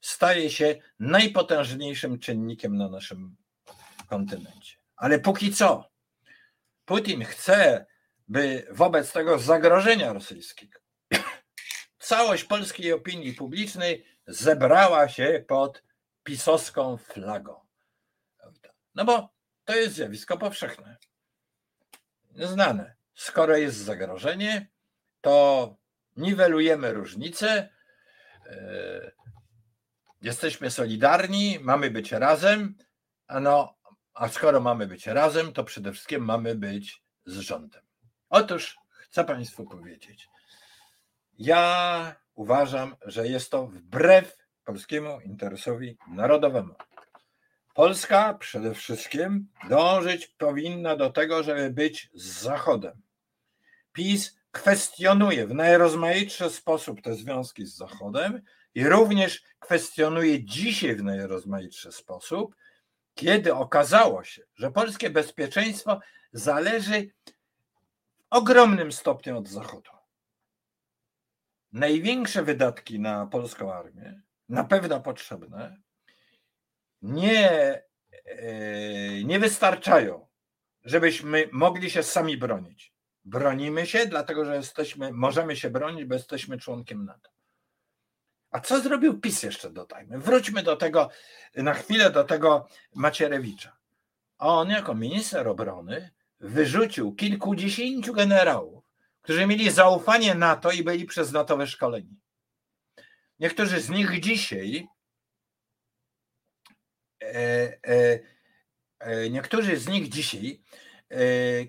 staje 0.00 0.50
się 0.50 0.82
najpotężniejszym 0.98 2.18
czynnikiem 2.18 2.76
na 2.76 2.88
naszym 2.88 3.36
kontynencie. 4.08 4.76
Ale 4.96 5.18
póki 5.18 5.52
co 5.52 5.90
Putin 6.84 7.24
chce 7.24 7.86
by 8.32 8.66
wobec 8.70 9.12
tego 9.12 9.38
zagrożenia 9.38 10.12
rosyjskiego 10.12 10.80
całość 11.98 12.44
polskiej 12.44 12.92
opinii 12.92 13.32
publicznej 13.32 14.06
zebrała 14.26 15.08
się 15.08 15.44
pod 15.48 15.82
pisowską 16.22 16.96
flagą. 16.96 17.60
No 18.94 19.04
bo 19.04 19.28
to 19.64 19.76
jest 19.76 19.94
zjawisko 19.94 20.38
powszechne. 20.38 20.96
Znane. 22.34 22.94
Skoro 23.14 23.56
jest 23.56 23.76
zagrożenie, 23.76 24.70
to 25.20 25.76
niwelujemy 26.16 26.92
różnice, 26.92 27.68
e, 28.46 29.12
jesteśmy 30.22 30.70
solidarni, 30.70 31.58
mamy 31.60 31.90
być 31.90 32.12
razem, 32.12 32.74
a, 33.26 33.40
no, 33.40 33.74
a 34.14 34.28
skoro 34.28 34.60
mamy 34.60 34.86
być 34.86 35.06
razem, 35.06 35.52
to 35.52 35.64
przede 35.64 35.92
wszystkim 35.92 36.24
mamy 36.24 36.54
być 36.54 37.02
z 37.26 37.38
rządem. 37.38 37.91
Otóż 38.32 38.78
chcę 39.00 39.24
Państwu 39.24 39.64
powiedzieć, 39.64 40.28
ja 41.38 42.16
uważam, 42.34 42.96
że 43.06 43.28
jest 43.28 43.50
to 43.50 43.66
wbrew 43.66 44.36
polskiemu 44.64 45.20
interesowi 45.20 45.98
narodowemu. 46.08 46.74
Polska 47.74 48.34
przede 48.34 48.74
wszystkim 48.74 49.48
dążyć 49.68 50.26
powinna 50.26 50.96
do 50.96 51.10
tego, 51.10 51.42
żeby 51.42 51.70
być 51.70 52.10
z 52.14 52.42
Zachodem. 52.42 53.02
PiS 53.92 54.36
kwestionuje 54.50 55.46
w 55.46 55.54
najrozmaitszy 55.54 56.50
sposób 56.50 57.02
te 57.02 57.14
związki 57.14 57.66
z 57.66 57.76
Zachodem 57.76 58.42
i 58.74 58.88
również 58.88 59.42
kwestionuje 59.58 60.44
dzisiaj 60.44 60.96
w 60.96 61.02
najrozmaitszy 61.02 61.92
sposób, 61.92 62.56
kiedy 63.14 63.54
okazało 63.54 64.24
się, 64.24 64.42
że 64.54 64.70
polskie 64.70 65.10
bezpieczeństwo 65.10 66.00
zależy 66.32 67.08
ogromnym 68.32 68.92
stopniu 68.92 69.38
od 69.38 69.48
Zachodu. 69.48 69.90
Największe 71.72 72.42
wydatki 72.42 73.00
na 73.00 73.26
polską 73.26 73.74
armię, 73.74 74.22
na 74.48 74.64
pewno 74.64 75.00
potrzebne, 75.00 75.76
nie, 77.02 77.50
e, 78.24 79.24
nie 79.24 79.38
wystarczają, 79.38 80.26
żebyśmy 80.84 81.48
mogli 81.52 81.90
się 81.90 82.02
sami 82.02 82.36
bronić. 82.36 82.92
Bronimy 83.24 83.86
się, 83.86 84.06
dlatego 84.06 84.44
że 84.44 84.56
jesteśmy, 84.56 85.12
możemy 85.12 85.56
się 85.56 85.70
bronić, 85.70 86.04
bo 86.04 86.14
jesteśmy 86.14 86.58
członkiem 86.58 87.04
NATO. 87.04 87.30
A 88.50 88.60
co 88.60 88.80
zrobił 88.80 89.20
PiS 89.20 89.42
jeszcze 89.42 89.70
dodajmy? 89.70 90.18
Wróćmy 90.18 90.62
do 90.62 90.76
tego, 90.76 91.10
na 91.56 91.74
chwilę 91.74 92.10
do 92.10 92.24
tego 92.24 92.68
Macierewicza. 92.94 93.76
On 94.38 94.70
jako 94.70 94.94
minister 94.94 95.48
obrony 95.48 96.10
wyrzucił 96.42 97.14
kilkudziesięciu 97.14 98.12
generałów, 98.12 98.84
którzy 99.22 99.46
mieli 99.46 99.70
zaufanie 99.70 100.34
NATO 100.34 100.70
i 100.70 100.82
byli 100.82 101.04
przez 101.04 101.32
NATO 101.32 101.56
wyszkoleni. 101.56 102.20
Niektórzy 103.38 103.80
z 103.80 103.90
nich 103.90 104.20
dzisiaj, 104.20 104.88
e, 107.22 107.26
e, 107.86 108.20
e, 108.98 109.30
niektórzy 109.30 109.76
z 109.76 109.88
nich 109.88 110.08
dzisiaj 110.08 110.62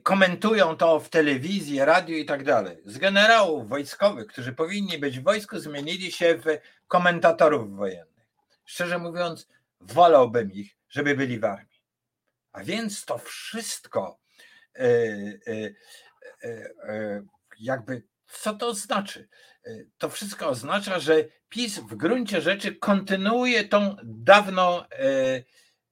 komentują 0.03 0.77
to 0.77 0.99
w 0.99 1.09
telewizji, 1.09 1.79
radiu 1.79 2.17
i 2.17 2.25
tak 2.25 2.43
dalej. 2.43 2.77
Z 2.85 2.97
generałów 2.97 3.69
wojskowych, 3.69 4.27
którzy 4.27 4.53
powinni 4.53 4.97
być 4.97 5.19
w 5.19 5.23
wojsku, 5.23 5.59
zmienili 5.59 6.11
się 6.11 6.37
w 6.37 6.43
komentatorów 6.87 7.75
wojennych. 7.75 8.27
Szczerze 8.65 8.97
mówiąc, 8.97 9.47
wolałbym 9.79 10.51
ich, 10.51 10.77
żeby 10.89 11.15
byli 11.15 11.39
w 11.39 11.45
armii. 11.45 11.81
A 12.51 12.63
więc 12.63 13.05
to 13.05 13.17
wszystko 13.17 14.22
jakby 17.59 18.03
co 18.27 18.53
to 18.53 18.73
znaczy? 18.73 19.29
To 19.97 20.09
wszystko 20.09 20.47
oznacza, 20.47 20.99
że 20.99 21.25
PiS 21.49 21.79
w 21.79 21.95
gruncie 21.95 22.41
rzeczy 22.41 22.75
kontynuuje 22.75 23.67
tą 23.67 23.95
dawną, 24.03 24.81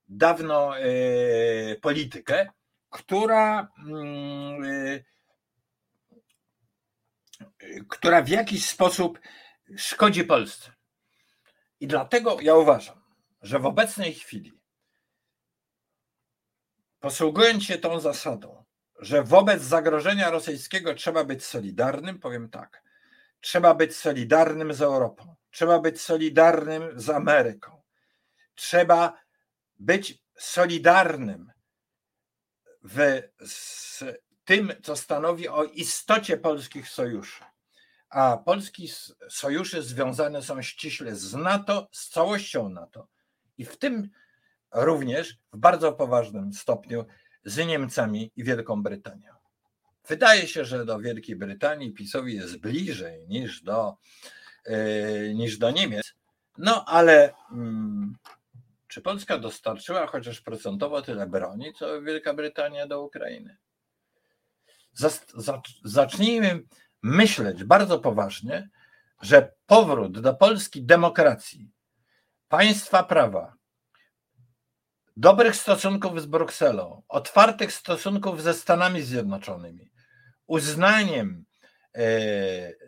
dawną 0.08 0.72
politykę, 1.82 2.50
która, 2.90 3.72
mm, 3.88 4.64
która 7.90 8.22
w 8.22 8.30
jakiś 8.30 8.70
sposób 8.70 9.20
szkodzi 9.78 10.24
Polsce. 10.24 10.72
I 11.80 11.88
dlatego 11.88 12.38
ja 12.42 12.56
uważam, 12.56 13.02
że 13.42 13.60
w 13.60 13.66
obecnej 13.66 14.14
chwili, 14.14 14.62
posługując 17.00 17.64
się 17.64 17.78
tą 17.78 18.00
zasadą, 18.00 18.61
że 19.02 19.24
wobec 19.24 19.62
zagrożenia 19.62 20.30
rosyjskiego 20.30 20.94
trzeba 20.94 21.24
być 21.24 21.46
solidarnym, 21.46 22.20
powiem 22.20 22.50
tak. 22.50 22.84
Trzeba 23.42 23.74
być 23.74 23.96
solidarnym 23.96 24.74
z 24.74 24.82
Europą, 24.82 25.36
trzeba 25.52 25.80
być 25.80 26.02
solidarnym 26.02 27.00
z 27.00 27.10
Ameryką, 27.10 27.82
trzeba 28.56 29.22
być 29.80 30.24
solidarnym 30.38 31.52
w, 32.84 33.22
z 33.46 34.04
tym, 34.46 34.74
co 34.84 34.96
stanowi 34.96 35.48
o 35.48 35.64
istocie 35.64 36.38
polskich 36.38 36.90
sojuszy. 36.90 37.44
A 38.10 38.38
polskie 38.38 38.84
sojusze 39.30 39.84
związane 39.84 40.42
są 40.42 40.62
ściśle 40.62 41.16
z 41.16 41.34
NATO, 41.34 41.90
z 41.92 42.10
całością 42.10 42.70
NATO. 42.70 43.08
I 43.58 43.66
w 43.66 43.78
tym 43.78 44.10
również 44.72 45.40
w 45.54 45.58
bardzo 45.58 45.94
poważnym 45.94 46.54
stopniu 46.54 47.06
z 47.46 47.58
Niemcami 47.68 48.32
i 48.36 48.44
Wielką 48.44 48.84
Brytanią. 48.84 49.34
Wydaje 50.08 50.48
się, 50.48 50.66
że 50.66 50.86
do 50.86 51.00
Wielkiej 51.00 51.36
Brytanii 51.36 51.94
PiSowi 51.94 52.36
jest 52.36 52.58
bliżej 52.58 53.28
niż 53.28 53.64
do, 53.64 53.98
yy, 54.68 55.34
niż 55.36 55.58
do 55.58 55.72
Niemiec, 55.72 56.14
no 56.58 56.86
ale, 56.86 57.34
yy, 57.52 58.32
Czy 58.88 59.02
Polska 59.02 59.38
dostarczyła 59.38 60.08
chociaż 60.08 60.42
procentowo 60.42 61.02
tyle 61.02 61.28
broni, 61.28 61.74
co 61.74 62.02
Wielka 62.02 62.34
Brytania 62.34 62.88
do 62.88 63.04
Ukrainy? 63.04 63.58
Zacznijmy 65.84 66.64
myśleć 67.04 67.64
bardzo 67.64 68.00
poważnie, 68.00 68.70
że 69.22 69.52
powrót 69.66 70.20
do 70.20 70.34
Polski 70.34 70.84
demokracji, 70.84 71.72
państwa 72.48 73.04
prawa, 73.04 73.54
dobrych 75.18 75.56
stosunków 75.56 76.22
z 76.22 76.26
Brukselą, 76.26 77.04
otwartych 77.08 77.74
stosunków 77.74 78.42
ze 78.42 78.54
Stanami 78.54 79.02
Zjednoczonymi, 79.02 79.92
uznaniem 80.48 81.46
e, 81.96 82.04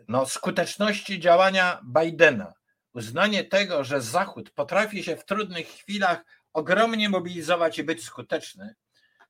no, 0.08 0.26
skuteczności 0.26 1.20
działania 1.20 1.80
Bidena, 1.84 2.54
uznanie 2.92 3.44
tego, 3.44 3.84
że 3.84 4.00
Zachód 4.00 4.50
potrafi 4.50 5.04
się 5.04 5.16
w 5.16 5.24
trudnych 5.24 5.68
chwilach 5.68 6.24
ogromnie 6.52 7.08
mobilizować 7.08 7.78
i 7.78 7.84
być 7.84 8.04
skuteczny, 8.04 8.74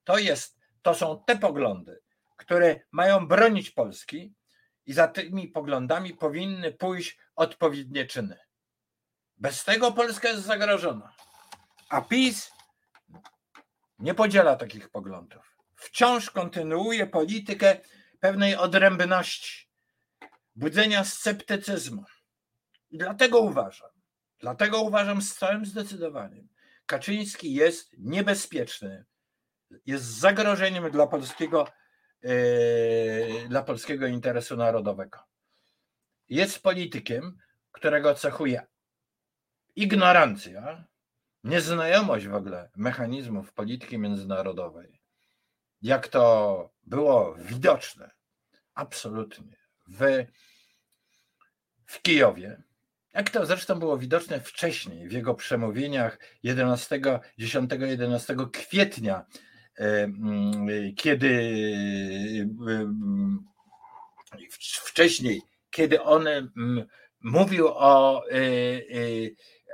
to 0.03 0.17
jest, 0.17 0.59
to 0.81 0.93
są 0.93 1.23
te 1.27 1.37
poglądy, 1.37 1.99
które 2.37 2.79
mają 2.91 3.27
bronić 3.27 3.71
Polski 3.71 4.33
i 4.85 4.93
za 4.93 5.07
tymi 5.07 5.47
poglądami 5.47 6.13
powinny 6.13 6.71
pójść 6.71 7.17
odpowiednie 7.35 8.05
czyny. 8.05 8.37
Bez 9.37 9.63
tego 9.63 9.91
Polska 9.91 10.29
jest 10.29 10.43
zagrożona. 10.43 11.13
A 11.89 12.01
PiS 12.01 12.51
nie 13.99 14.13
podziela 14.13 14.55
takich 14.55 14.89
poglądów. 14.89 15.57
Wciąż 15.75 16.31
kontynuuje 16.31 17.07
politykę 17.07 17.77
pewnej 18.19 18.55
odrębności, 18.55 19.67
budzenia 20.55 21.03
sceptycyzmu. 21.03 22.03
I 22.91 22.97
dlatego 22.97 23.39
uważam, 23.39 23.89
dlatego 24.39 24.81
uważam 24.81 25.21
z 25.21 25.35
całym 25.35 25.65
zdecydowaniem, 25.65 26.47
Kaczyński 26.85 27.53
jest 27.53 27.95
niebezpieczny, 27.97 29.05
jest 29.85 30.05
zagrożeniem 30.05 30.91
dla 30.91 31.07
polskiego, 31.07 31.67
yy, 32.21 33.47
dla 33.49 33.63
polskiego 33.63 34.07
interesu 34.07 34.57
narodowego. 34.57 35.19
Jest 36.29 36.63
politykiem, 36.63 37.37
którego 37.71 38.15
cechuje 38.15 38.67
ignorancja, 39.75 40.85
nieznajomość 41.45 42.27
w 42.27 42.35
ogóle 42.35 42.69
mechanizmów 42.75 43.53
polityki 43.53 43.97
międzynarodowej, 43.97 45.01
jak 45.81 46.07
to 46.07 46.69
było 46.83 47.35
widoczne? 47.35 48.11
Absolutnie. 48.73 49.57
W, 49.87 50.25
w 51.85 52.01
Kijowie, 52.01 52.63
jak 53.13 53.29
to 53.29 53.45
zresztą 53.45 53.79
było 53.79 53.97
widoczne 53.97 54.39
wcześniej 54.39 55.07
w 55.07 55.11
jego 55.11 55.33
przemówieniach 55.33 56.19
11, 56.43 56.99
10-11 57.39 58.51
kwietnia, 58.51 59.25
kiedy 60.95 61.53
wcześniej, 64.59 65.41
kiedy 65.69 66.01
on 66.01 66.25
mówił 67.23 67.67
o, 67.67 68.23
e, 68.29 68.37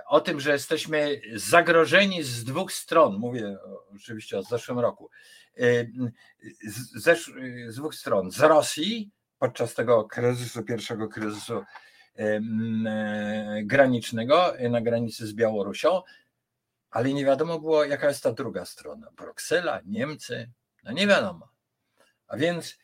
o 0.08 0.22
tym, 0.22 0.40
że 0.40 0.52
jesteśmy 0.52 1.22
zagrożeni 1.36 2.24
z 2.24 2.44
dwóch 2.44 2.72
stron, 2.72 3.18
mówię 3.18 3.58
oczywiście 3.96 4.40
o 4.40 4.44
zeszłym 4.44 4.80
roku, 4.80 5.10
e, 5.58 5.86
z, 6.96 7.20
z 7.68 7.76
dwóch 7.76 7.96
stron, 7.96 8.32
z 8.32 8.40
Rosji 8.40 9.12
podczas 9.40 9.74
tego 9.74 10.04
kryzysu, 10.04 10.64
pierwszego 10.64 11.08
kryzysu 11.08 11.64
granicznego 13.64 14.54
na 14.70 14.82
granicy 14.82 15.28
z 15.28 15.34
Białorusią, 15.34 16.02
ale 16.92 17.14
nie 17.14 17.26
wiadomo 17.26 17.60
było, 17.60 17.86
jaka 17.86 18.08
jest 18.08 18.24
ta 18.24 18.32
druga 18.32 18.66
strona. 18.66 19.08
Bruksela, 19.18 19.82
Niemcy, 19.86 20.52
no 20.84 20.92
nie 20.92 21.08
wiadomo. 21.08 21.50
A 22.28 22.38
więc 22.38 22.78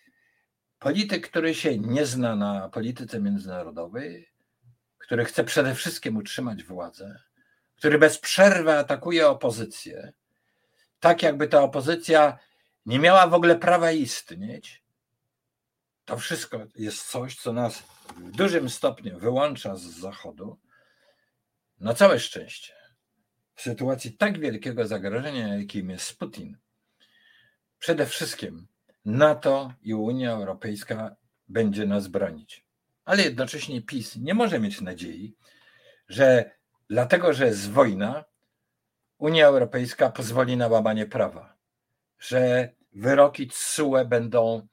polityk, 0.79 1.29
który 1.29 1.55
się 1.55 1.77
nie 1.77 2.05
zna 2.05 2.35
na 2.35 2.69
polityce 2.69 3.21
międzynarodowej, 3.21 4.29
który 5.07 5.25
chce 5.25 5.43
przede 5.43 5.75
wszystkim 5.75 6.17
utrzymać 6.17 6.63
władzę, 6.63 7.19
który 7.75 7.99
bez 7.99 8.19
przerwy 8.19 8.77
atakuje 8.77 9.27
opozycję, 9.29 10.13
tak 10.99 11.23
jakby 11.23 11.47
ta 11.47 11.61
opozycja 11.61 12.37
nie 12.85 12.99
miała 12.99 13.27
w 13.27 13.33
ogóle 13.33 13.55
prawa 13.55 13.91
istnieć, 13.91 14.83
to 16.05 16.17
wszystko 16.17 16.65
jest 16.75 17.07
coś, 17.07 17.35
co 17.35 17.53
nas 17.53 17.83
w 18.17 18.31
dużym 18.31 18.69
stopniu 18.69 19.19
wyłącza 19.19 19.75
z 19.75 19.81
Zachodu. 19.81 20.59
Na 21.79 21.93
całe 21.93 22.19
szczęście, 22.19 22.73
w 23.55 23.61
sytuacji 23.61 24.17
tak 24.17 24.39
wielkiego 24.39 24.87
zagrożenia, 24.87 25.55
jakim 25.55 25.89
jest 25.89 26.17
Putin, 26.17 26.57
przede 27.79 28.05
wszystkim 28.05 28.67
NATO 29.05 29.73
i 29.81 29.93
Unia 29.93 30.31
Europejska 30.31 31.15
będzie 31.47 31.85
nas 31.85 32.07
bronić. 32.07 32.66
Ale 33.07 33.23
jednocześnie 33.23 33.81
PiS 33.81 34.15
nie 34.15 34.33
może 34.33 34.59
mieć 34.59 34.81
nadziei, 34.81 35.35
że 36.07 36.51
dlatego, 36.89 37.33
że 37.33 37.45
jest 37.45 37.71
wojna, 37.71 38.25
Unia 39.17 39.47
Europejska 39.47 40.09
pozwoli 40.09 40.57
na 40.57 40.67
łamanie 40.67 41.05
prawa, 41.05 41.55
że 42.19 42.69
wyroki 42.93 43.47
TSUE 43.47 44.05
będą 44.05 44.67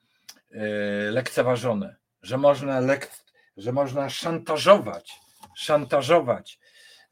e, 0.50 0.64
lekceważone, 1.10 1.96
że 2.22 2.38
można, 2.38 2.80
lek, 2.80 3.10
że 3.56 3.72
można 3.72 4.10
szantażować, 4.10 5.20
szantażować 5.56 6.58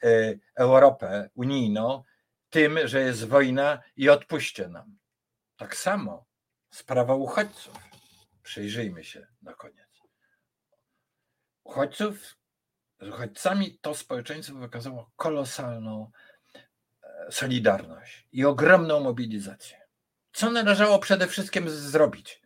e, 0.03 0.35
Europę 0.55 1.31
unijną 1.35 2.03
tym, 2.51 2.79
że 2.85 3.01
jest 3.01 3.29
wojna 3.29 3.83
i 3.97 4.09
odpuśćcie 4.09 4.69
nam. 4.69 4.99
Tak 5.57 5.77
samo 5.77 6.27
sprawa 6.71 7.15
uchodźców. 7.15 7.75
Przyjrzyjmy 8.43 9.05
się 9.05 9.27
na 9.43 9.55
koniec. 9.55 9.92
Uchodźców, 11.65 12.37
z 13.01 13.09
uchodźcami 13.09 13.79
to 13.81 13.95
społeczeństwo 13.95 14.55
wykazało 14.55 15.11
kolosalną 15.17 16.11
e, 17.03 17.33
solidarność 17.33 18.27
i 18.33 18.45
ogromną 18.45 19.01
mobilizację. 19.01 19.81
Co 20.33 20.51
należało 20.51 20.99
przede 20.99 21.27
wszystkim 21.27 21.71
zrobić? 21.71 22.43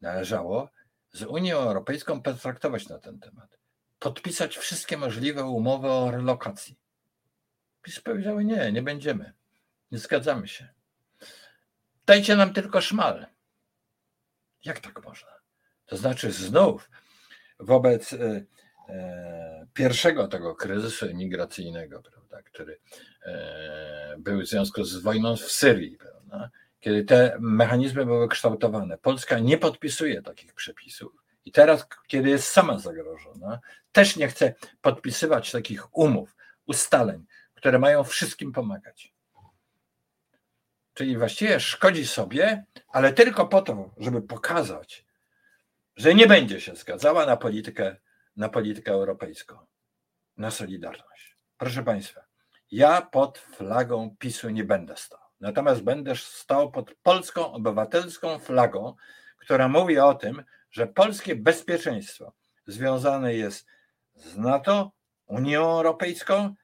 Należało 0.00 0.70
z 1.12 1.22
Unią 1.22 1.58
Europejską 1.58 2.22
potraktować 2.22 2.88
na 2.88 2.98
ten 2.98 3.20
temat, 3.20 3.58
podpisać 3.98 4.58
wszystkie 4.58 4.96
możliwe 4.96 5.44
umowy 5.44 5.88
o 5.90 6.10
relokacji. 6.10 6.78
PiS 7.82 8.00
powiedziały 8.00 8.44
nie, 8.44 8.72
nie 8.72 8.82
będziemy, 8.82 9.32
nie 9.92 9.98
zgadzamy 9.98 10.48
się. 10.48 10.68
Dajcie 12.06 12.36
nam 12.36 12.52
tylko 12.52 12.80
szmal. 12.80 13.26
Jak 14.64 14.80
tak 14.80 15.04
można? 15.04 15.30
To 15.86 15.96
znaczy 15.96 16.32
znów 16.32 16.90
wobec 17.60 18.12
e, 18.12 18.44
e, 18.88 19.66
pierwszego 19.74 20.28
tego 20.28 20.54
kryzysu 20.54 21.08
imigracyjnego, 21.08 22.02
prawda, 22.02 22.42
który 22.42 22.78
e, 23.22 24.16
był 24.18 24.40
w 24.40 24.46
związku 24.46 24.84
z 24.84 24.96
wojną 24.96 25.36
w 25.36 25.52
Syrii, 25.52 25.96
prawda, 25.96 26.50
kiedy 26.80 27.04
te 27.04 27.36
mechanizmy 27.40 28.06
były 28.06 28.28
kształtowane. 28.28 28.98
Polska 28.98 29.38
nie 29.38 29.58
podpisuje 29.58 30.22
takich 30.22 30.54
przepisów 30.54 31.12
i 31.44 31.52
teraz, 31.52 31.86
kiedy 32.06 32.28
jest 32.28 32.48
sama 32.48 32.78
zagrożona, 32.78 33.60
też 33.92 34.16
nie 34.16 34.28
chce 34.28 34.54
podpisywać 34.82 35.52
takich 35.52 35.96
umów, 35.96 36.36
ustaleń, 36.66 37.26
które 37.54 37.78
mają 37.78 38.04
wszystkim 38.04 38.52
pomagać. 38.52 39.12
Czyli 40.94 41.16
właściwie 41.16 41.60
szkodzi 41.60 42.06
sobie, 42.06 42.64
ale 42.88 43.12
tylko 43.12 43.46
po 43.46 43.62
to, 43.62 43.90
żeby 43.98 44.22
pokazać, 44.22 45.04
że 46.00 46.14
nie 46.14 46.26
będzie 46.26 46.60
się 46.60 46.76
zgadzała 46.76 47.26
na 47.26 47.36
politykę, 47.36 47.96
na 48.36 48.48
politykę 48.48 48.92
europejską, 48.92 49.58
na 50.36 50.50
solidarność. 50.50 51.36
Proszę 51.56 51.82
Państwa, 51.82 52.20
ja 52.70 53.02
pod 53.02 53.38
flagą 53.38 54.16
PiSu 54.18 54.50
nie 54.50 54.64
będę 54.64 54.96
stał. 54.96 55.20
Natomiast 55.40 55.82
będę 55.82 56.16
stał 56.16 56.70
pod 56.70 56.94
polską 57.02 57.52
obywatelską 57.52 58.38
flagą, 58.38 58.94
która 59.38 59.68
mówi 59.68 59.98
o 59.98 60.14
tym, 60.14 60.44
że 60.70 60.86
polskie 60.86 61.36
bezpieczeństwo 61.36 62.32
związane 62.66 63.34
jest 63.34 63.66
z 64.14 64.36
NATO, 64.36 64.92
Unią 65.26 65.62
Europejską 65.62 66.54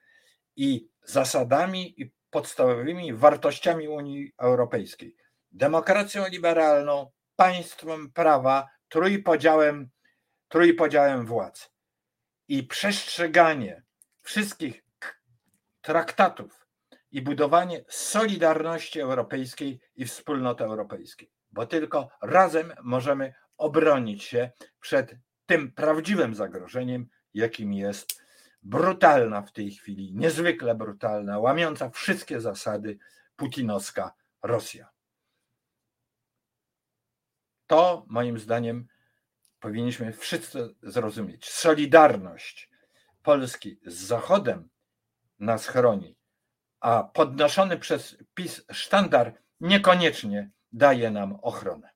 i 0.57 0.89
zasadami 1.05 2.01
i 2.01 2.13
podstawowymi 2.31 3.15
wartościami 3.15 3.89
Unii 3.89 4.33
Europejskiej. 4.39 5.17
Demokracją 5.53 6.29
liberalną, 6.29 7.11
państwem 7.37 8.13
prawa, 8.13 8.76
trójpodziałem, 8.89 9.91
trójpodziałem 10.49 11.27
władz. 11.27 11.71
I 12.49 12.63
przestrzeganie 12.63 13.83
wszystkich 14.23 14.85
traktatów 15.81 16.67
i 17.11 17.23
budowanie 17.23 17.85
solidarności 17.89 19.01
europejskiej 19.01 19.81
i 19.97 20.05
wspólnoty 20.05 20.65
europejskiej, 20.65 21.31
bo 21.51 21.67
tylko 21.67 22.09
razem 22.23 22.73
możemy 22.83 23.35
obronić 23.57 24.25
się 24.25 24.51
przed 24.81 25.17
tym 25.47 25.73
prawdziwym 25.73 26.35
zagrożeniem, 26.35 27.07
jakim 27.35 27.73
jest 27.73 28.23
brutalna 28.63 29.43
w 29.43 29.53
tej 29.53 29.71
chwili, 29.71 30.15
niezwykle 30.15 30.75
brutalna, 30.75 31.39
łamiąca 31.39 31.91
wszystkie 31.91 32.41
zasady 32.41 32.99
putinowska 33.37 34.15
Rosja. 34.43 34.96
To 37.67 38.07
moim 38.09 38.39
zdaniem 38.39 38.87
powinniśmy 39.61 40.13
wszyscy 40.13 40.75
zrozumieć. 40.83 41.51
Solidarność 41.51 42.71
Polski 43.23 43.81
z 43.87 43.95
Zachodem 43.95 44.69
nas 45.39 45.67
chroni, 45.67 46.17
a 46.81 47.03
podnoszony 47.05 47.79
przez 47.79 48.17
PiS 48.35 48.65
sztandar 48.73 49.35
niekoniecznie 49.61 50.51
daje 50.73 51.11
nam 51.11 51.39
ochronę. 51.43 51.96